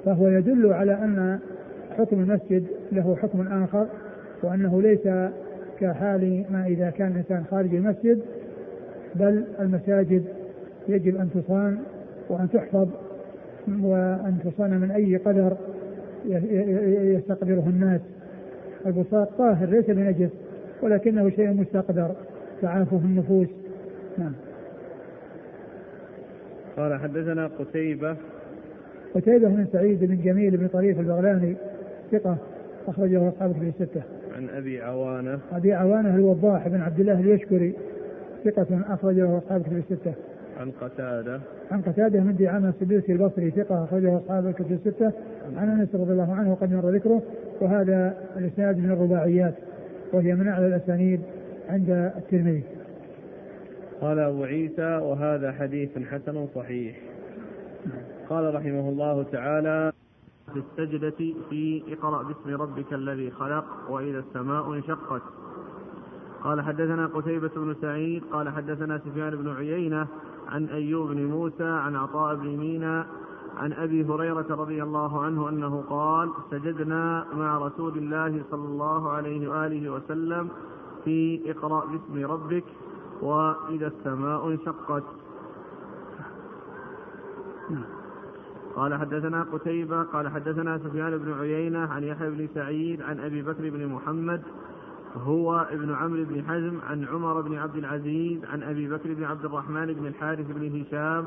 [0.04, 1.38] فهو يدل على أن
[1.98, 3.86] حكم المسجد له حكم آخر
[4.42, 5.08] وأنه ليس
[5.80, 8.20] كحال ما إذا كان الإنسان خارج المسجد
[9.14, 10.24] بل المساجد
[10.88, 11.78] يجب أن تصان
[12.28, 12.88] وأن تحفظ
[13.82, 15.56] وأن تصان من أي قدر
[16.26, 18.00] يستقدره الناس
[18.86, 20.30] البساط طاهر ليس بنجس
[20.82, 22.14] ولكنه شيء مستقدر
[22.62, 23.48] تعافه النفوس
[24.18, 24.32] نعم
[26.76, 28.16] قال حدثنا قتيبة
[29.14, 31.56] قتيبة بن سعيد بن جميل بن طريف البغلاني
[32.12, 32.36] ثقة
[32.88, 34.02] أخرجه أصحاب في الستة.
[34.36, 35.38] عن أبي عوانة.
[35.52, 37.74] أبي عوانة الوضاح بن عبد الله اليشكري
[38.44, 40.12] ثقة أخرجه أصحاب في الستة.
[40.58, 41.40] عن قتادة.
[41.70, 45.12] عن قتادة من دعامة السدوسي البصري ثقة أخرجه أصحاب الكتب الستة.
[45.56, 47.22] عن أنس رضي الله عنه وقد مر ذكره
[47.60, 49.54] وهذا الإسناد من الرباعيات
[50.12, 51.20] وهي من أعلى الأسانيد
[51.68, 52.62] عند الترمذي.
[54.00, 56.96] قال أبو عيسى وهذا حديث حسن صحيح.
[58.28, 59.92] قال رحمه الله تعالى
[60.52, 65.22] في السجدة في اقرأ باسم ربك الذي خلق وإذا السماء انشقت
[66.44, 70.06] قال حدثنا قتيبة بن سعيد قال حدثنا سفيان بن عيينة
[70.48, 73.06] عن أيوب بن موسى عن عطاء بن مينا
[73.56, 79.48] عن أبي هريرة رضي الله عنه أنه قال سجدنا مع رسول الله صلى الله عليه
[79.48, 80.48] وآله وسلم
[81.04, 82.64] في اقرأ باسم ربك
[83.22, 85.04] وإذا السماء انشقت.
[88.76, 93.70] قال حدثنا قتيبة قال حدثنا سفيان بن عيينة عن يحيى بن سعيد عن أبي بكر
[93.70, 94.42] بن محمد
[95.16, 99.44] هو ابن عمرو بن حزم عن عمر بن عبد العزيز عن أبي بكر بن عبد
[99.44, 101.26] الرحمن بن الحارث بن هشام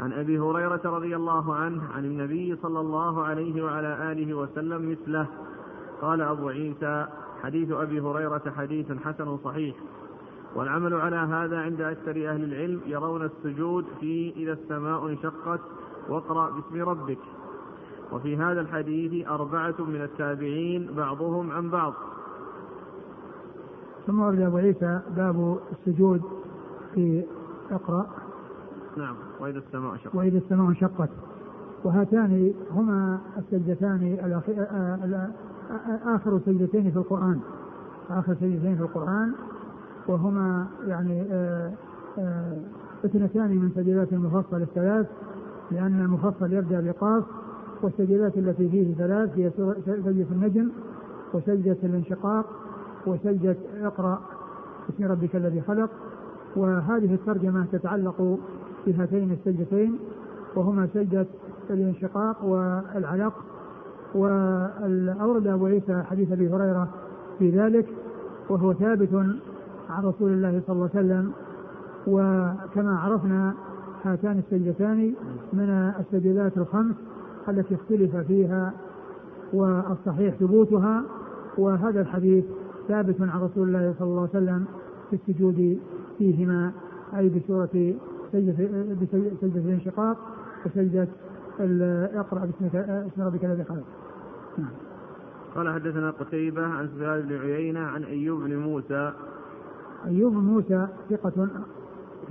[0.00, 5.26] عن أبي هريرة رضي الله عنه عن النبي صلى الله عليه وعلى آله وسلم مثله.
[6.02, 7.06] قال أبو عيسى
[7.42, 9.76] حديث أبي هريرة حديث حسن صحيح.
[10.54, 15.60] والعمل على هذا عند أكثر أهل العلم يرون السجود في إذا السماء انشقت
[16.08, 17.18] واقرأ باسم ربك.
[18.12, 21.94] وفي هذا الحديث أربعة من التابعين بعضهم عن بعض.
[24.10, 26.22] ثم ورد أبو عيسى باب السجود
[26.94, 27.24] في
[27.70, 28.06] اقرأ.
[28.96, 30.14] نعم وإذا السماء شقت.
[30.14, 31.08] وإذا السماء انشقت.
[31.84, 34.18] وهاتان هما السجدتان
[36.04, 37.40] آخر سجدتين في القرآن.
[38.10, 39.32] آخر سجدتين في القرآن.
[40.08, 41.22] وهما يعني
[43.04, 45.06] اثنتان من سجدات المفصل الثلاث
[45.70, 47.24] لأن المفصل يبدأ بقاف
[47.82, 49.50] والسجدات التي فيه ثلاث هي
[49.86, 50.68] سجدة النجم
[51.34, 52.46] وسجدة الانشقاق.
[53.06, 54.20] وسجدة اقرأ
[54.88, 55.90] باسم ربك الذي خلق.
[56.56, 58.38] وهذه الترجمة تتعلق
[58.86, 59.98] بهاتين السجدتين
[60.56, 61.26] وهما سجدة
[61.70, 63.32] الانشقاق والعلق.
[64.14, 66.88] وأورد أبو عيسى حديث أبي هريرة
[67.38, 67.86] في ذلك
[68.48, 69.14] وهو ثابت
[69.90, 71.32] عن رسول الله صلى الله عليه وسلم.
[72.06, 73.54] وكما عرفنا
[74.04, 75.14] هاتان السجدتان
[75.52, 76.94] من السجدات الخمس
[77.48, 78.72] التي اختلف فيها
[79.52, 81.02] والصحيح ثبوتها.
[81.58, 82.44] وهذا الحديث
[82.90, 84.64] ثابت عن رسول الله صلى الله عليه وسلم
[85.10, 85.78] في السجود
[86.18, 86.72] فيهما
[87.16, 87.94] أي بسورة
[88.32, 90.18] سجدة الانشقاق
[90.66, 91.08] وسجدة
[92.20, 93.84] اقرأ باسمك اسم ربك الذي خلق.
[94.58, 94.70] نعم.
[95.54, 99.12] قال حدثنا قتيبة عن سفيان بن عيينة عن أيوب بن موسى
[100.06, 101.48] أيوب بن موسى ثقة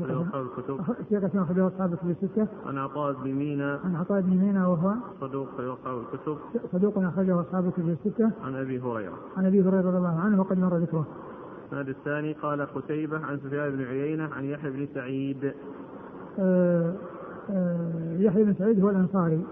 [0.05, 0.81] أصحاب الكتب.
[1.09, 2.47] ثقة أخرجه أصحاب الكتب الستة.
[2.65, 3.79] عن عطاء بن مينا.
[3.83, 6.37] عن عطاء بن مينا وهو صدوق في أصحاب الكتب.
[6.71, 8.31] صدوق أخرجه أصحاب الكتب الستة.
[8.43, 9.17] عن أبي هريرة.
[9.37, 11.07] عن أبي هريرة رضي الله عنه وقد مر ذكره.
[11.63, 15.53] الإسناد الثاني قال قتيبة عن سفيان بن عيينة عن يحيى بن سعيد.
[16.39, 16.93] آه
[17.49, 19.45] آه يحيى بن سعيد هو الأنصاري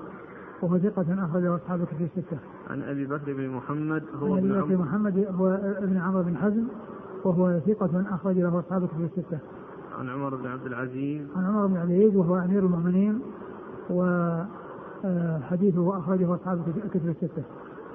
[0.61, 2.37] وهو ثقة أخرجه أصحاب الكتب الستة.
[2.69, 6.67] عن أبي بكر بن محمد هو عن أبي بكر محمد هو ابن عمرو بن حزم
[7.25, 9.39] وهو ثقة أخرج له أصحاب الكتب الستة.
[9.97, 13.19] عن عمر بن عبد العزيز عن عمر بن عبد العزيز وهو أمير المؤمنين
[13.89, 14.35] وحديثه
[15.95, 17.43] آه، أخرجه أصحاب الكتب الستة.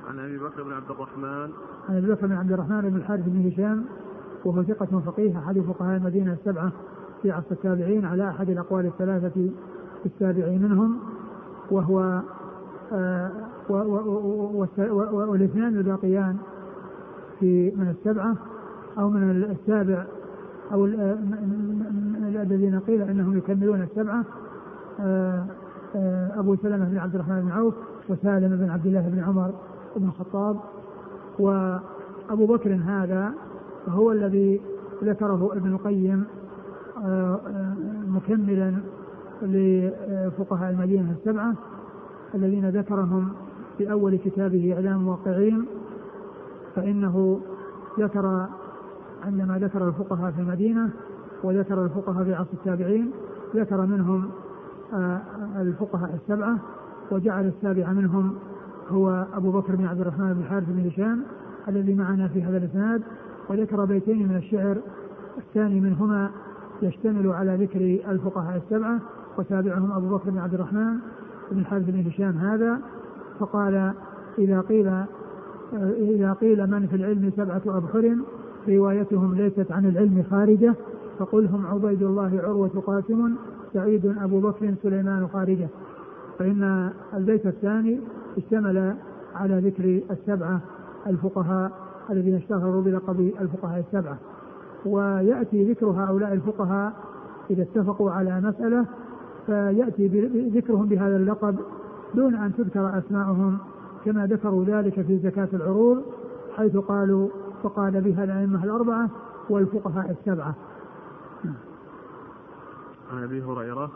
[0.09, 1.51] عن أبي بكر بن عبد الرحمن
[1.89, 3.85] عن أبي بكر بن عبد الرحمن بن الحارث بن هشام
[4.45, 6.73] وهو ثقة فقيه أحد فقهاء المدينة السبعة
[7.23, 9.29] في عصر التابعين على أحد الأقوال الثلاثة
[10.03, 10.99] في التابعين منهم
[11.71, 12.21] وهو
[12.93, 13.31] آه،
[15.29, 16.37] والاثنان الباقيان
[17.41, 18.37] في من السبعة
[18.99, 20.07] أو من السابع
[20.73, 20.85] أو
[22.43, 24.25] الذين قيل أنهم يكملون السبعة
[25.01, 25.45] آه،
[25.97, 27.75] آه، أبو سلمة بن عبد الرحمن بن عوف
[28.09, 29.53] وسالم بن عبد الله بن عمر
[29.97, 30.57] بن الخطاب.
[31.39, 33.33] وأبو بكر هذا
[33.89, 34.61] هو الذي
[35.05, 36.25] ذكره ابن القيم
[38.09, 38.75] مكملا
[39.43, 41.55] لفقهاء المدينة السبعة
[42.35, 43.33] الذين ذكرهم
[43.79, 45.65] في أول كتابه إعلام الموقعين
[46.77, 47.41] فإنه
[47.99, 48.47] ذكر
[49.23, 50.91] عندما ذكر الفقهاء في المدينة
[51.43, 53.11] وذكر الفقهاء في عصر التابعين
[53.57, 54.31] ذكر منهم
[54.95, 55.21] آه،
[55.57, 56.59] الفقهاء السبعة
[57.11, 58.35] وجعل السابع منهم
[58.89, 61.23] هو أبو بكر بن عبد الرحمن بن الحارث بن هشام
[61.69, 63.03] الذي معنا في هذا الإسناد
[63.49, 64.77] وذكر بيتين من الشعر
[65.39, 66.31] الثاني منهما
[66.83, 67.81] يشتمل على ذكر
[68.13, 68.99] الفقهاء السبعة
[69.39, 70.99] وتابعهم أبو بكر بن عبد الرحمن
[71.51, 72.81] بن الحارث بن هشام هذا
[73.39, 73.93] فقال
[74.39, 75.05] إذا قيل
[75.99, 78.17] إذا قيل من في العلم سبعة أبحر
[78.69, 80.75] روايتهم ليست عن العلم خارجة
[81.19, 83.35] فقل هم عبيد الله عروة قاسم
[83.73, 85.69] سعيد أبو بكر سليمان خارجة.
[86.39, 88.01] فإن البيت الثاني
[88.39, 88.95] اشتمل
[89.35, 90.61] على ذكر السبعة
[91.07, 91.73] الفقهاء
[92.11, 94.19] الذين اشتهروا بلقب الفقهاء السبعة.
[94.87, 96.93] ويأتي ذكر هؤلاء الفقهاء
[97.51, 98.87] إذا اتفقوا على مسألة
[99.47, 100.07] فيأتي
[100.55, 101.57] ذكرهم بهذا اللقب
[102.15, 103.59] دون أن تذكر أسماءهم
[104.05, 106.03] كما ذكروا ذلك في زكاة العروض
[106.57, 107.29] حيث قالوا
[107.63, 109.11] فقال بها الأئمة الأربعة
[109.51, 110.55] والفقهاء السبعة.
[113.13, 113.91] عن أبي هريرة.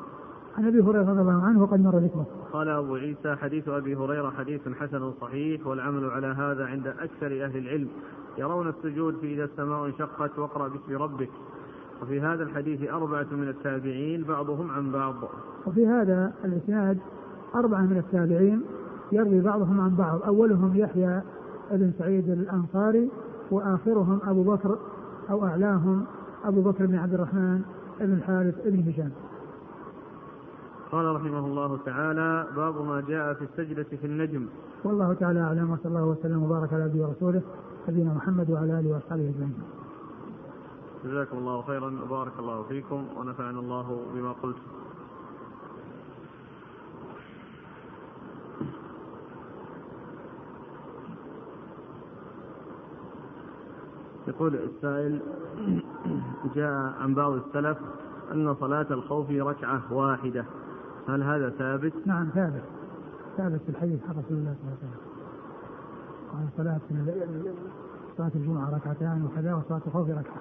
[0.59, 2.27] عن أبي هريرة رضي الله عنه وقد مر ذكره.
[2.53, 7.57] قال أبو عيسى حديث أبي هريرة حديث حسن صحيح والعمل على هذا عند أكثر أهل
[7.57, 7.89] العلم.
[8.39, 11.31] يرون السجود في إذا السماء انشقت واقرأ باسم ربك.
[12.03, 15.15] وفي هذا الحديث أربعة من التابعين بعضهم عن بعض.
[15.67, 16.99] وفي هذا الإسناد
[17.55, 18.63] أربعة من التابعين
[19.13, 20.23] يروي بعضهم عن بعض.
[20.23, 21.23] أولهم يحيى
[21.71, 23.11] بن سعيد الأنصاري
[23.51, 24.79] وآخرهم أبو بكر
[25.31, 26.05] أو أعلاهم
[26.45, 27.63] أبو بكر بن عبد الرحمن
[28.01, 29.11] بن الحارث بن هشام.
[30.93, 34.47] قال رحمه الله تعالى باب ما جاء في السجدة في النجم.
[34.85, 37.43] والله تعالى أعلم وصلى الله وسلم وبارك على نبينا ورسوله
[37.89, 39.63] نبينا محمد وعلى آله وأصحابه أجمعين.
[41.05, 44.57] جزاكم الله خيرا وبارك الله فيكم ونفعنا الله بما قلت.
[54.29, 55.21] يقول السائل
[56.57, 57.79] جاء عن بعض السلف
[58.33, 60.45] أن صلاة الخوف ركعة واحدة.
[61.09, 62.63] هل هذا ثابت؟ نعم ثابت.
[63.37, 65.07] ثابت في الحديث عن رسول الله صلى الله عليه وسلم.
[66.33, 66.81] قال صلاة
[68.17, 70.41] صلاة الجمعة ركعتان وكذا وصلاة الخوف ركعة.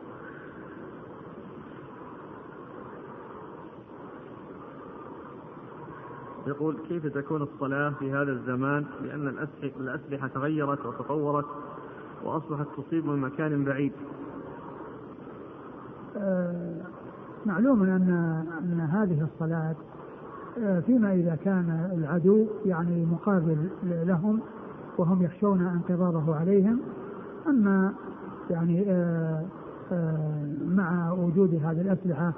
[6.47, 9.47] يقول كيف تكون الصلاة في هذا الزمان؟ لأن
[9.79, 11.45] الأسلحة تغيرت وتطورت
[12.25, 13.91] وأصبحت تصيب من مكان بعيد.
[16.17, 16.75] آه
[17.45, 18.09] معلوم أن
[18.59, 19.75] أن هذه الصلاة
[20.63, 24.39] آه فيما إذا كان العدو يعني مقابل لهم
[24.97, 26.79] وهم يخشون انقضاضه عليهم
[27.47, 27.93] أما
[28.49, 29.45] يعني آه
[30.67, 32.33] مع وجود هذه الأسلحة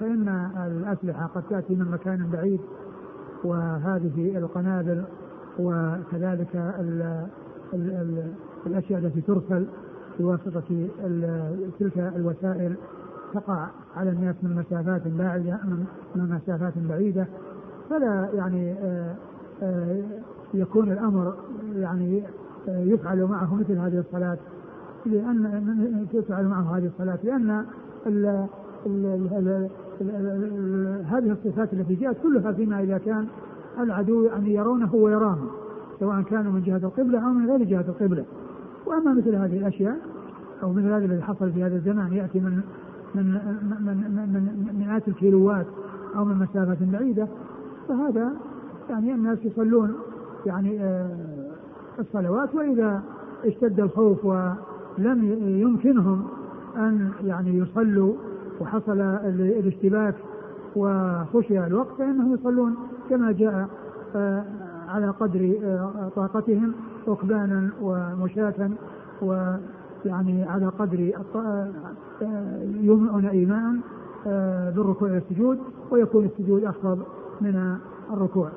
[0.00, 2.60] فإن الأسلحة قد تأتي من مكان بعيد
[3.44, 5.04] وهذه القنابل
[5.58, 6.56] وكذلك
[7.74, 8.32] ال ال ال
[8.66, 9.66] الأشياء التي ترسل
[10.18, 10.88] بواسطة
[11.78, 12.76] تلك الوسائل
[13.34, 13.66] تقع
[13.96, 15.58] على الناس من مسافات بعيدة
[16.14, 17.26] من مسافات بعيدة.
[17.90, 19.14] فلا يعني آه،
[19.62, 20.02] آه،
[20.54, 21.34] يكون الأمر
[21.76, 22.22] يعني
[22.68, 24.38] آه، يفعل معه مثل هذه الصلاة.
[25.06, 27.18] لأن تفعل معه هذه الصلاة.
[27.24, 27.64] لأن
[28.06, 28.46] ال
[28.86, 29.68] ال ال
[30.00, 33.26] ال هذه الصفات التي جاءت كلها فيما إذا كان
[33.80, 35.48] العدو يعني يرونه ويراهم
[36.00, 38.24] سواء كانوا من جهة القبلة أو من غير جهة القبلة.
[38.86, 39.96] وأما مثل هذه الأشياء
[40.62, 42.60] أو مثل هذا الذي حصل في هذا الزمان يأتي من
[43.14, 43.24] من
[43.80, 43.96] من
[44.32, 45.66] من, مئات الكيلوات
[46.16, 47.28] أو من مسافات بعيدة
[47.88, 48.32] فهذا
[48.90, 49.94] يعني الناس يصلون
[50.46, 51.16] يعني آه،
[51.98, 53.02] الصلوات وإذا
[53.44, 56.24] اشتد الخوف ولم يمكنهم
[56.76, 58.14] أن يعني يصلوا
[58.60, 60.14] وحصل الاشتباك
[60.76, 62.74] وخشي الوقت فإنهم يصلون
[63.10, 63.68] كما جاء
[64.16, 64.44] آه،
[64.90, 66.74] على قدر آه، طاقتهم
[67.08, 68.70] ركبانا ومشاة
[69.22, 71.12] ويعني على قدر
[72.80, 73.76] يومئون إيماء
[74.74, 75.58] بالركوع والسجود
[75.90, 77.02] ويكون السجود أخفض
[77.40, 77.78] من
[78.12, 78.50] الركوع.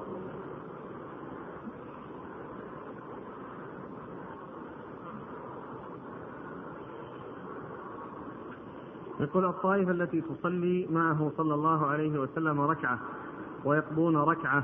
[9.19, 12.99] يقول الطائفة التي تصلي معه صلى الله عليه وسلم ركعة
[13.65, 14.63] ويقضون ركعة.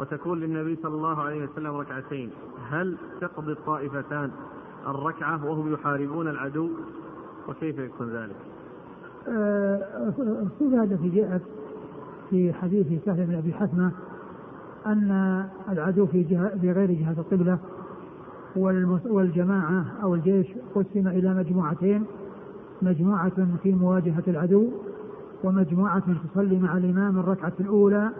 [0.00, 2.30] وتكون للنبي صلى الله عليه وسلم ركعتين
[2.70, 4.30] هل تقضي الطائفتان
[4.86, 6.68] الركعة وهم يحاربون العدو
[7.48, 8.36] وكيف يكون ذلك؟
[9.28, 11.42] الصفة التي جاءت
[12.30, 13.92] في حديث سهل بن أبي حثمة
[14.86, 17.58] أن العدو في جهة في غير جهة القبلة
[19.06, 22.04] والجماعة أو الجيش قسم إلى مجموعتين
[22.82, 24.70] مجموعة في مواجهة العدو
[25.44, 26.02] ومجموعة
[26.34, 28.10] تصلي مع الإمام الركعة الأولى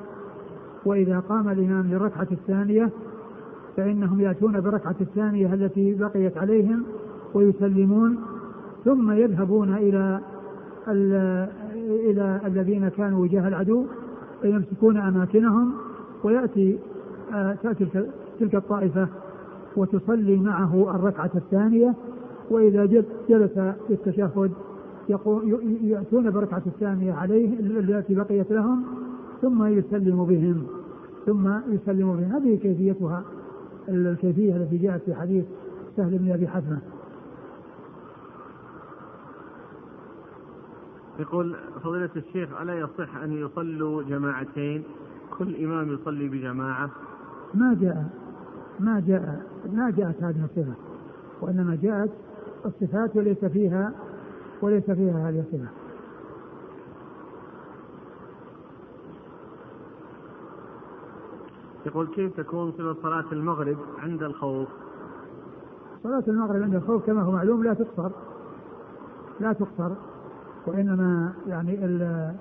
[0.85, 2.91] وإذا قام الإمام للركعة الثانية
[3.76, 6.82] فإنهم يأتون بالركعة الثانية التي بقيت عليهم
[7.35, 8.18] ويسلمون
[8.85, 10.20] ثم يذهبون إلى
[11.89, 13.85] إلى الذين كانوا وجاه العدو
[14.43, 15.72] فيمسكون أماكنهم
[16.24, 16.78] ويأتي
[17.35, 17.87] آه، تأتي
[18.41, 19.09] تلك الطائفة
[19.76, 21.95] وتصلي معه الركعة الثانية
[22.51, 22.85] وإذا
[23.28, 24.51] جلس في التشهد
[25.82, 28.85] يأتون بالركعة الثانية عليه التي بقيت لهم
[29.45, 30.67] ثم يسلم بهم
[31.27, 32.33] ثم يسلم بهم.
[32.33, 33.25] هذه كيفيتها
[33.89, 35.45] الكيفية التي جاءت في حديث
[35.97, 36.79] سهل بن أبي حثمه
[41.19, 44.83] يقول فضيلة الشيخ ألا يصح أن يصلوا جماعتين؟
[45.39, 46.91] كل إمام يصلي بجماعة.
[47.55, 48.11] ما جاء
[48.81, 50.75] ما جاء ما جاءت هذه الصفة
[51.41, 52.11] وإنما جاءت
[52.67, 53.93] الصفات وليس فيها
[54.63, 55.84] وليس فيها هذه الصفة.
[61.87, 64.68] يقول كيف تكون صفة صلاة المغرب عند الخوف؟
[66.03, 68.11] صلاة المغرب عند الخوف كما هو معلوم لا تقصر
[69.41, 69.91] لا تقصر
[70.66, 72.35] وإنما يعني ال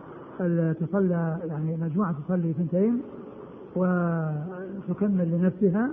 [0.79, 3.01] تصلى يعني مجموعة تصلي ثنتين
[3.75, 5.89] وتكمل لنفسها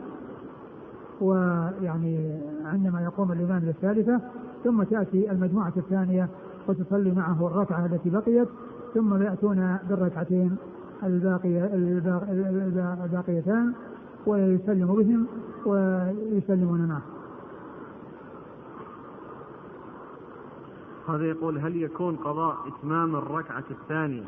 [1.20, 4.20] ويعني عندما يقوم الإمام للثالثة
[4.64, 6.28] ثم تأتي المجموعة الثانية
[6.68, 8.48] وتصلي معه الركعة التي بقيت
[8.94, 10.56] ثم يأتون بالركعتين
[11.02, 11.64] الباقية
[13.04, 13.72] الباقيتان
[14.26, 15.26] ويسلم بهم
[15.66, 17.02] ويسلمون معه.
[21.08, 24.24] هذا يقول هل يكون قضاء إتمام الركعة الثانية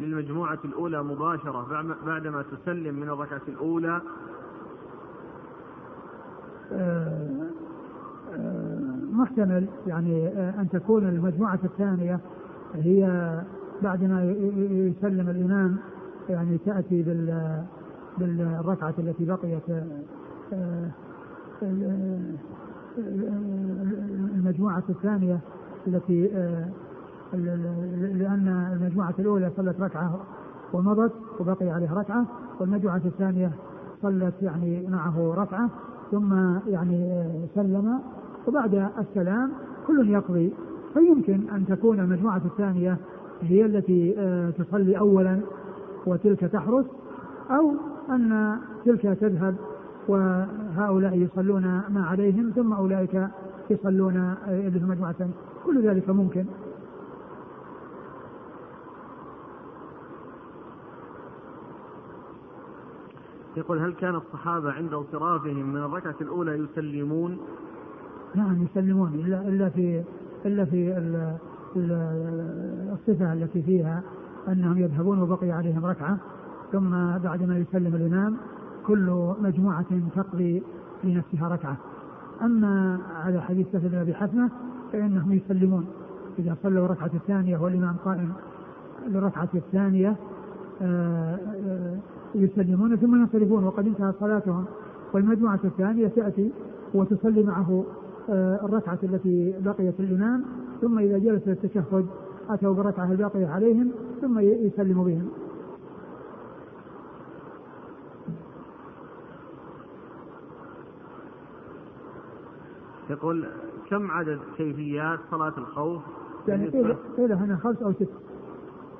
[0.00, 4.00] للمجموعة الأولى مباشرة بعدما تسلم من الركعة الأولى؟
[6.72, 7.50] آه،
[8.34, 12.20] آه، محتمل يعني آه، أن تكون المجموعة الثانية
[12.74, 13.06] هي
[13.82, 14.24] بعدما
[14.70, 15.76] يسلم الإمام
[16.28, 17.62] يعني تأتي بال
[18.18, 19.84] بالركعة التي بقيت
[24.34, 25.40] المجموعة الثانية
[25.86, 26.68] التي آه،
[28.14, 30.20] لأن المجموعة الأولى صلت ركعة
[30.72, 32.26] ومضت وبقي عليه ركعة
[32.60, 33.52] والمجموعة الثانية
[34.02, 35.70] صلت يعني معه ركعة
[36.10, 36.34] ثم
[36.66, 38.00] يعني آه، سلم.
[38.48, 39.52] وبعد السلام
[39.86, 40.52] كل يقضي.
[40.94, 42.98] فيمكن أن تكون المجموعة الثانية
[43.42, 45.40] هي التي آه، تصلي أولا
[46.06, 46.86] وتلك تحرس
[47.50, 47.72] أو
[48.10, 49.56] أن تلك تذهب
[50.08, 53.28] وهؤلاء يصلون ما عليهم ثم أولئك
[53.70, 55.28] يصلون اللي في مجموعة
[55.66, 56.44] كل ذلك ممكن
[63.56, 67.38] يقول هل كان الصحابة عند انصرافهم من الركعة الأولى يسلمون؟
[68.34, 70.04] نعم يسلمون إلا إلا في
[70.46, 70.98] إلا في
[71.76, 74.02] الصفة التي فيها
[74.48, 76.18] أنهم يذهبون وبقي عليهم ركعة
[76.72, 78.36] ثم بعدما يسلم الإمام
[78.86, 80.62] كل مجموعة تقضي
[81.04, 81.76] لنفسها ركعة.
[82.42, 84.50] أما على حديث سهل بن أبي حثمة
[84.92, 85.86] فإنهم يسلمون.
[86.38, 88.32] إذا صلوا الركعة الثانية والإمام قائم
[89.08, 90.16] للركعة الثانية
[90.82, 91.96] آه، آه،
[92.34, 93.64] يسلمون ثم ينصرفون.
[93.64, 94.64] وقد انتهت صلاتهم.
[95.12, 96.52] والمجموعة الثانية تأتي
[96.94, 97.84] وتصلي معه
[98.30, 100.44] آه، الركعة التي بقيت الإمام
[100.84, 102.06] ثم إذا جلس للتشهد
[102.48, 105.28] أتوا بالركعة الباقية عليهم ثم يسلم بهم.
[113.10, 113.46] يقول
[113.90, 116.02] كم عدد كيفيات صلاة الخوف؟
[116.48, 118.08] يعني قيل قيل هنا خمس أو ست.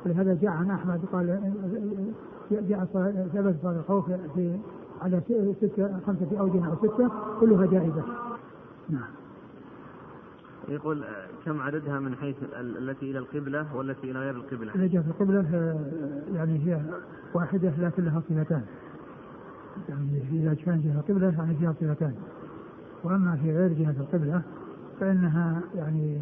[0.06, 1.52] ولهذا جاء عن أحمد قال
[2.50, 2.84] جاء
[3.34, 4.58] ثبت صلاة الخوف في
[5.02, 5.20] على
[5.60, 7.10] ستة خمسة أوجه أو ستة
[7.40, 8.02] كلها جائزة.
[8.88, 9.23] نعم.
[10.68, 11.04] يقول
[11.44, 15.76] كم عددها من حيث التي إلى القبلة والتي إلى غير القبلة؟ التي في القبلة
[16.34, 16.80] يعني هي
[17.34, 18.62] واحدة لكن لها صفتان.
[19.88, 22.14] يعني إذا كان جهه القبلة يعني فيها صفتان.
[23.04, 24.42] وأما في غير جهة القبلة
[25.00, 26.20] فإنها يعني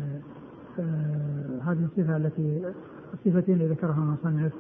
[0.79, 2.73] آه هذه الصفة التي
[3.15, 4.53] الصفتين اللي ذكرها المصنف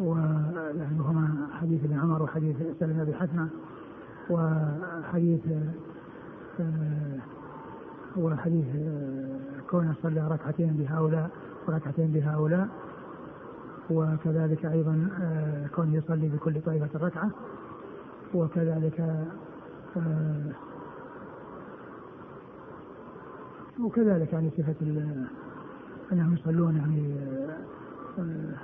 [0.00, 3.48] ويعني هما حديث ابن عمر وحديث سلمة بن حسنة
[4.30, 5.40] وحديث
[6.60, 7.18] آه
[8.16, 11.30] آه كونه صلى ركعتين بهؤلاء
[11.68, 12.68] وركعتين بهؤلاء
[13.90, 17.30] وكذلك أيضا آه كونه يصلي بكل طائفة ركعة
[18.34, 19.00] وكذلك
[19.96, 20.52] آه
[23.80, 24.74] وكذلك يعني صفة
[26.12, 27.14] أنهم يصلون يعني
[28.18, 28.54] آه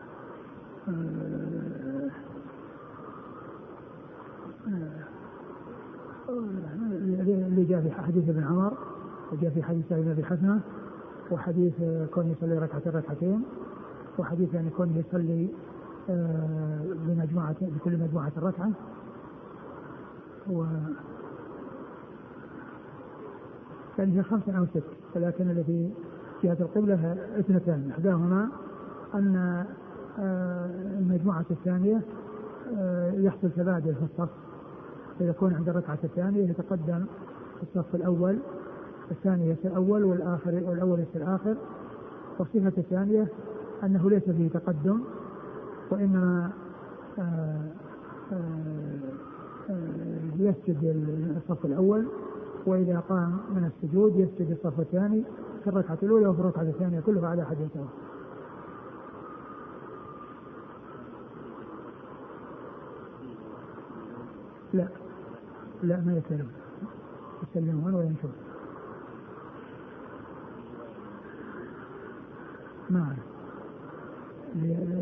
[7.48, 8.72] اللي جاء في حديث ابن عمر
[9.32, 10.60] وجاء في حديث ابن أبي حسنه
[11.30, 11.72] وحديث
[12.14, 13.42] كون يصلي ركعة ركعتين
[14.18, 15.48] وحديث يعني كون يصلي
[17.06, 18.70] بمجموعة بكل مجموعة ركعة.
[20.50, 20.64] و
[23.98, 24.82] يعني هي خمسة أو ست
[25.16, 25.94] ولكن الذي
[26.42, 27.90] جهة القبلة اثنتان.
[27.90, 28.48] إحداهما
[29.14, 29.64] أن
[30.98, 32.02] المجموعة الثانية
[33.12, 34.30] يحصل تبادل في الصف.
[35.18, 37.04] فيكون عند الركعة الثانية يتقدم
[37.62, 38.38] الصف الأول
[39.10, 41.56] الثاني يصير الأول والآخر والأول يصير الآخر.
[42.38, 43.28] والصفة الثانية
[43.84, 45.00] أنه ليس فيه تقدم
[45.90, 46.50] وإنما
[50.38, 51.06] يسجد
[51.36, 52.06] الصف الأول
[52.66, 55.24] وإذا قام من السجود يسجد الصف الثاني
[55.64, 57.88] في الركعة الأولى وفي الركعة الثانية كلها على حد سواء.
[64.72, 64.88] لا
[65.82, 66.48] لا ما يسلم
[67.42, 68.49] يسلمون وينشرون
[72.96, 73.18] أعرف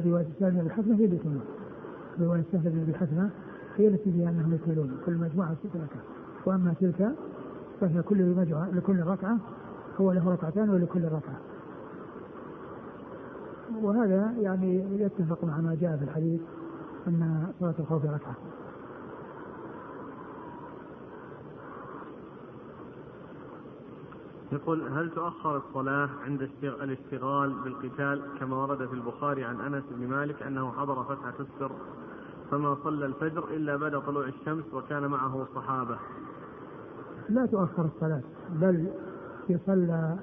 [0.07, 1.43] رواية سالم بن حسنة هي تنوع
[2.21, 3.31] رواية سهل بن حسنة
[3.77, 6.03] هي التي فيها أنهم يكملون كل مجموعة ست ركعة
[6.47, 7.13] وأما تلك
[7.81, 9.39] فهي كل مجموعة لكل ركعة
[10.01, 11.41] هو له ركعتان ولكل ركعة.
[13.83, 16.41] وهذا يعني يتفق مع ما جاء في الحديث
[17.07, 18.37] أن صلاة الخوف ركعة.
[24.53, 30.43] يقول هل تؤخر الصلاة عند الاشتغال بالقتال كما ورد في البخاري عن أنس بن مالك
[30.43, 31.73] أنه حضر فتحة السر
[32.51, 35.97] فما صلى الفجر إلا بعد طلوع الشمس وكان معه صحابة.
[37.29, 38.87] لا تؤخر الصلاة بل
[39.49, 40.17] يصلى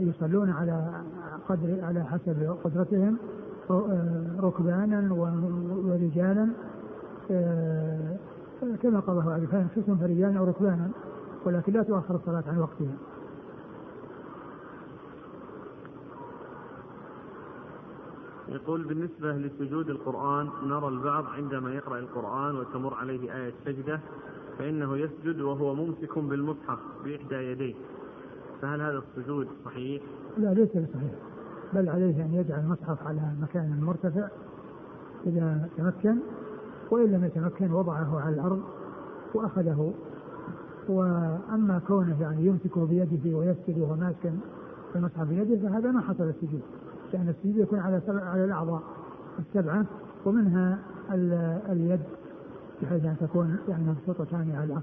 [0.00, 1.02] يصلون على
[1.48, 3.16] قدر على حسب قدرتهم
[4.40, 5.12] ركبانا
[5.84, 6.48] ورجالا
[8.82, 10.90] كما قاله عليه خصم فرجالا أو ركبانا.
[11.46, 12.94] ولكن لا تؤخر الصلاة عن وقتها.
[18.50, 24.00] يقول بالنسبة لسجود القرآن نرى البعض عندما يقرأ القرآن وتمر عليه آية سجدة
[24.58, 27.74] فإنه يسجد وهو ممسك بالمصحف بإحدى يديه.
[28.62, 30.02] فهل هذا السجود صحيح؟
[30.38, 31.12] لا ليس بصحيح
[31.72, 34.28] بل عليه أن يجعل المصحف على مكان مرتفع
[35.26, 36.16] إذا تمكن
[36.90, 38.62] وإن لم يتمكن وضعه على الأرض
[39.34, 39.94] وأخذه.
[40.88, 44.32] وأما كونه يعني يمسكه بيده ويسجد وهو ماسك
[44.96, 46.62] المصحف بيده فهذا ما حصل السجود.
[47.12, 48.82] لأن السجود يكون على سبع على الأعضاء
[49.38, 49.84] السبعة
[50.24, 50.78] ومنها
[51.72, 52.00] اليد
[52.82, 54.82] بحيث أن تكون يعني مبسوطتان على الأرض.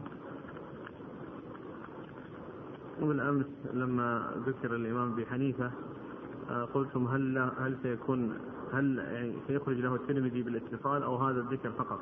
[3.02, 5.72] وبالأمس لما ذكر الإمام أبي حنيفة
[6.74, 8.34] قلتم هل هل سيكون
[8.74, 12.00] هل يعني سيخرج له الترمذي بالاتصال أو هذا الذكر فقط؟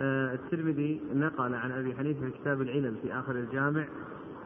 [0.00, 3.84] الترمذي نقل عن أبي حنيفة في كتاب العلل في آخر الجامع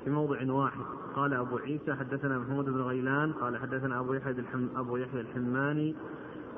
[0.07, 0.85] في موضع واحد.
[1.15, 4.35] قال أبو عيسى حدثنا محمود بن غيلان قال حدثنا أبو يحيى
[4.77, 5.95] أبو يحيى الحماني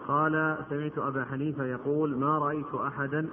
[0.09, 3.28] قال سمعت أبا حنيفة يقول ما رأيت أحدا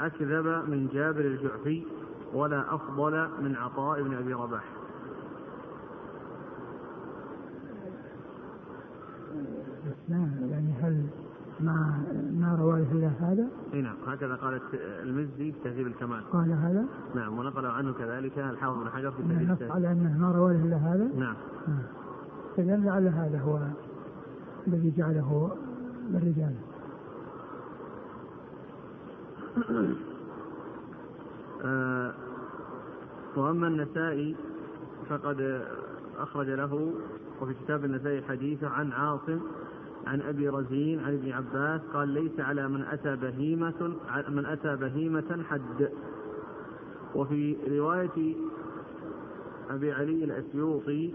[0.00, 1.82] أكذب من جابر الجعفي
[2.34, 4.64] ولا أفضل من عطاء بن أبي رباح.
[10.08, 11.06] يعني هل
[11.60, 14.62] ما ما رواه إلا هذا؟ إي نعم هكذا قالت
[15.02, 16.30] المزي في تهذيب الكمال.
[16.32, 16.84] قال هذا؟
[17.14, 19.72] نعم ونقل عنه كذلك الحافظ بن حجر في تهذيب الكمال.
[19.72, 21.34] على أنه ما رواه إلا هذا؟ نعم.
[22.58, 23.58] اذا لعل هذا هو
[24.66, 25.56] الذي جعله
[26.10, 26.54] للرجال.
[31.64, 32.12] آه
[33.36, 34.36] وأما النسائي
[35.08, 35.62] فقد
[36.18, 36.92] أخرج له
[37.40, 39.40] وفي كتاب النسائي حديثه عن عاصم
[40.06, 43.96] عن أبي رزين عن ابن عباس قال ليس على من أتى بهيمة
[44.28, 45.88] من أتى بهيمة حد
[47.14, 48.36] وفي رواية
[49.70, 51.14] أبي علي الأسيوطي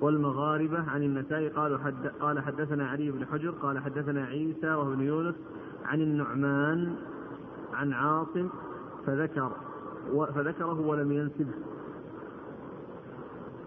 [0.00, 5.02] والمغاربة عن النسائي قالوا حد قال حدثنا علي بن حجر قال حدثنا عيسى وهو ابن
[5.02, 5.34] يونس
[5.84, 6.96] عن النعمان
[7.74, 8.48] عن عاصم
[9.06, 9.52] فذكر
[10.34, 11.54] فذكره ولم ينسبه.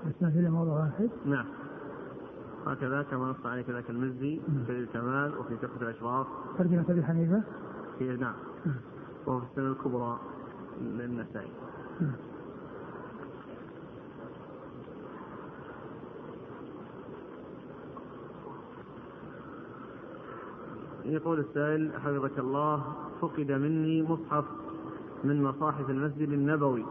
[0.07, 1.45] بس في موضوع واحد؟ نعم.
[2.67, 6.27] هكذا كما نص عليه كذلك المزي في الكمال وفي تحفة الأشراف.
[6.57, 7.43] ترجمة أبي حنيفة؟
[7.99, 8.33] في نعم.
[9.25, 10.19] وهو في السنة الكبرى
[10.81, 11.51] للنسائي.
[21.05, 22.83] يقول السائل حفظك الله
[23.21, 24.45] فقد مني مصحف
[25.23, 26.85] من مصاحف المسجد النبوي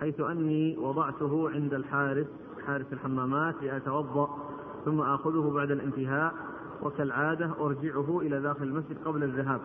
[0.00, 2.26] حيث أني وضعته عند الحارس
[2.66, 4.41] حارس الحمامات لأتوضأ.
[4.84, 6.34] ثم آخذه بعد الانتهاء
[6.82, 9.60] وكالعادة أرجعه إلى داخل المسجد قبل الذهاب.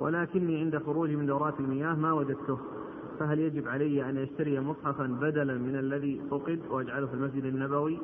[0.00, 2.58] ولكني عند خروجي من دورات المياه ما وجدته.
[3.18, 7.98] فهل يجب علي أن أشتري مصحفا بدلا من الذي فقد وأجعله في المسجد النبوي؟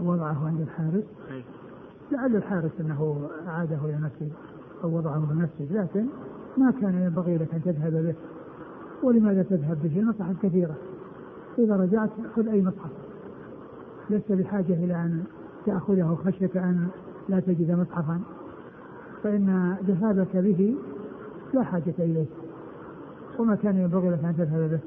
[0.00, 1.04] وضعه عند الحارس.
[1.30, 1.44] أي.
[2.12, 4.32] لعل الحارس أنه أعاده إلى المسجد
[4.84, 6.06] أو وضعه في المسجد لكن
[6.56, 8.14] ما كان ينبغي لك أن تذهب به.
[9.02, 10.74] ولماذا تذهب به؟ المصحف كثيرة
[11.58, 13.05] إذا رجعت خذ أي مصحف.
[14.10, 15.24] لست بحاجة إلى أن
[15.66, 16.88] تأخذه خشية أن
[17.28, 18.20] لا تجد مصحفا.
[19.22, 20.76] فإن ذهابك به
[21.54, 22.26] لا حاجة إليه
[23.38, 24.80] وما كان ينبغي لك أن تذهب به.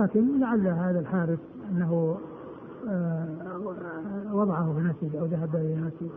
[0.00, 1.38] لكن لعل هذا الحارس
[1.70, 2.18] أنه
[2.88, 3.26] آه،
[4.32, 6.10] وضعه في المسجد أو ذهب إلى المسجد.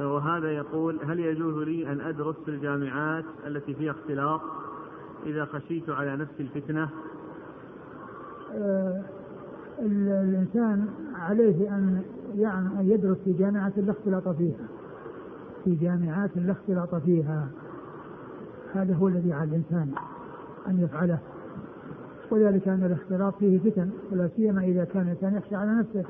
[0.00, 4.40] وهذا يقول هل يجوز لي أن أدرس في الجامعات التي فيها اختلاط
[5.26, 6.88] إذا خشيت على نفسي الفتنة؟
[8.54, 9.02] آه
[9.80, 12.02] الإنسان عليه أن
[12.34, 14.66] يعني أن يدرس في جامعات لا اختلاط فيها.
[15.64, 17.48] في جامعات لا اختلاط فيها.
[18.74, 19.88] هذا هو الذي على الإنسان
[20.68, 21.18] أن يفعله.
[22.30, 26.04] وذلك أن الاختلاط فيه فتن ولا سيما إذا كان الإنسان يخشى على نفسه.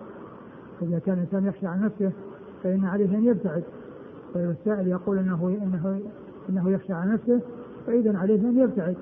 [0.82, 2.12] إذا كان الإنسان يخشى على نفسه
[2.62, 3.64] فإن عليه أن يبتعد.
[4.34, 6.00] والسائل يقول انه انه
[6.48, 7.40] إنه يخشى على نفسه
[7.86, 8.96] فاذا عليه أن يبتعد.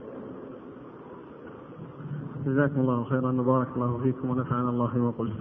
[2.46, 5.36] جزاكم الله خيرا وبارك الله فيكم ونفعنا الله بما قلت.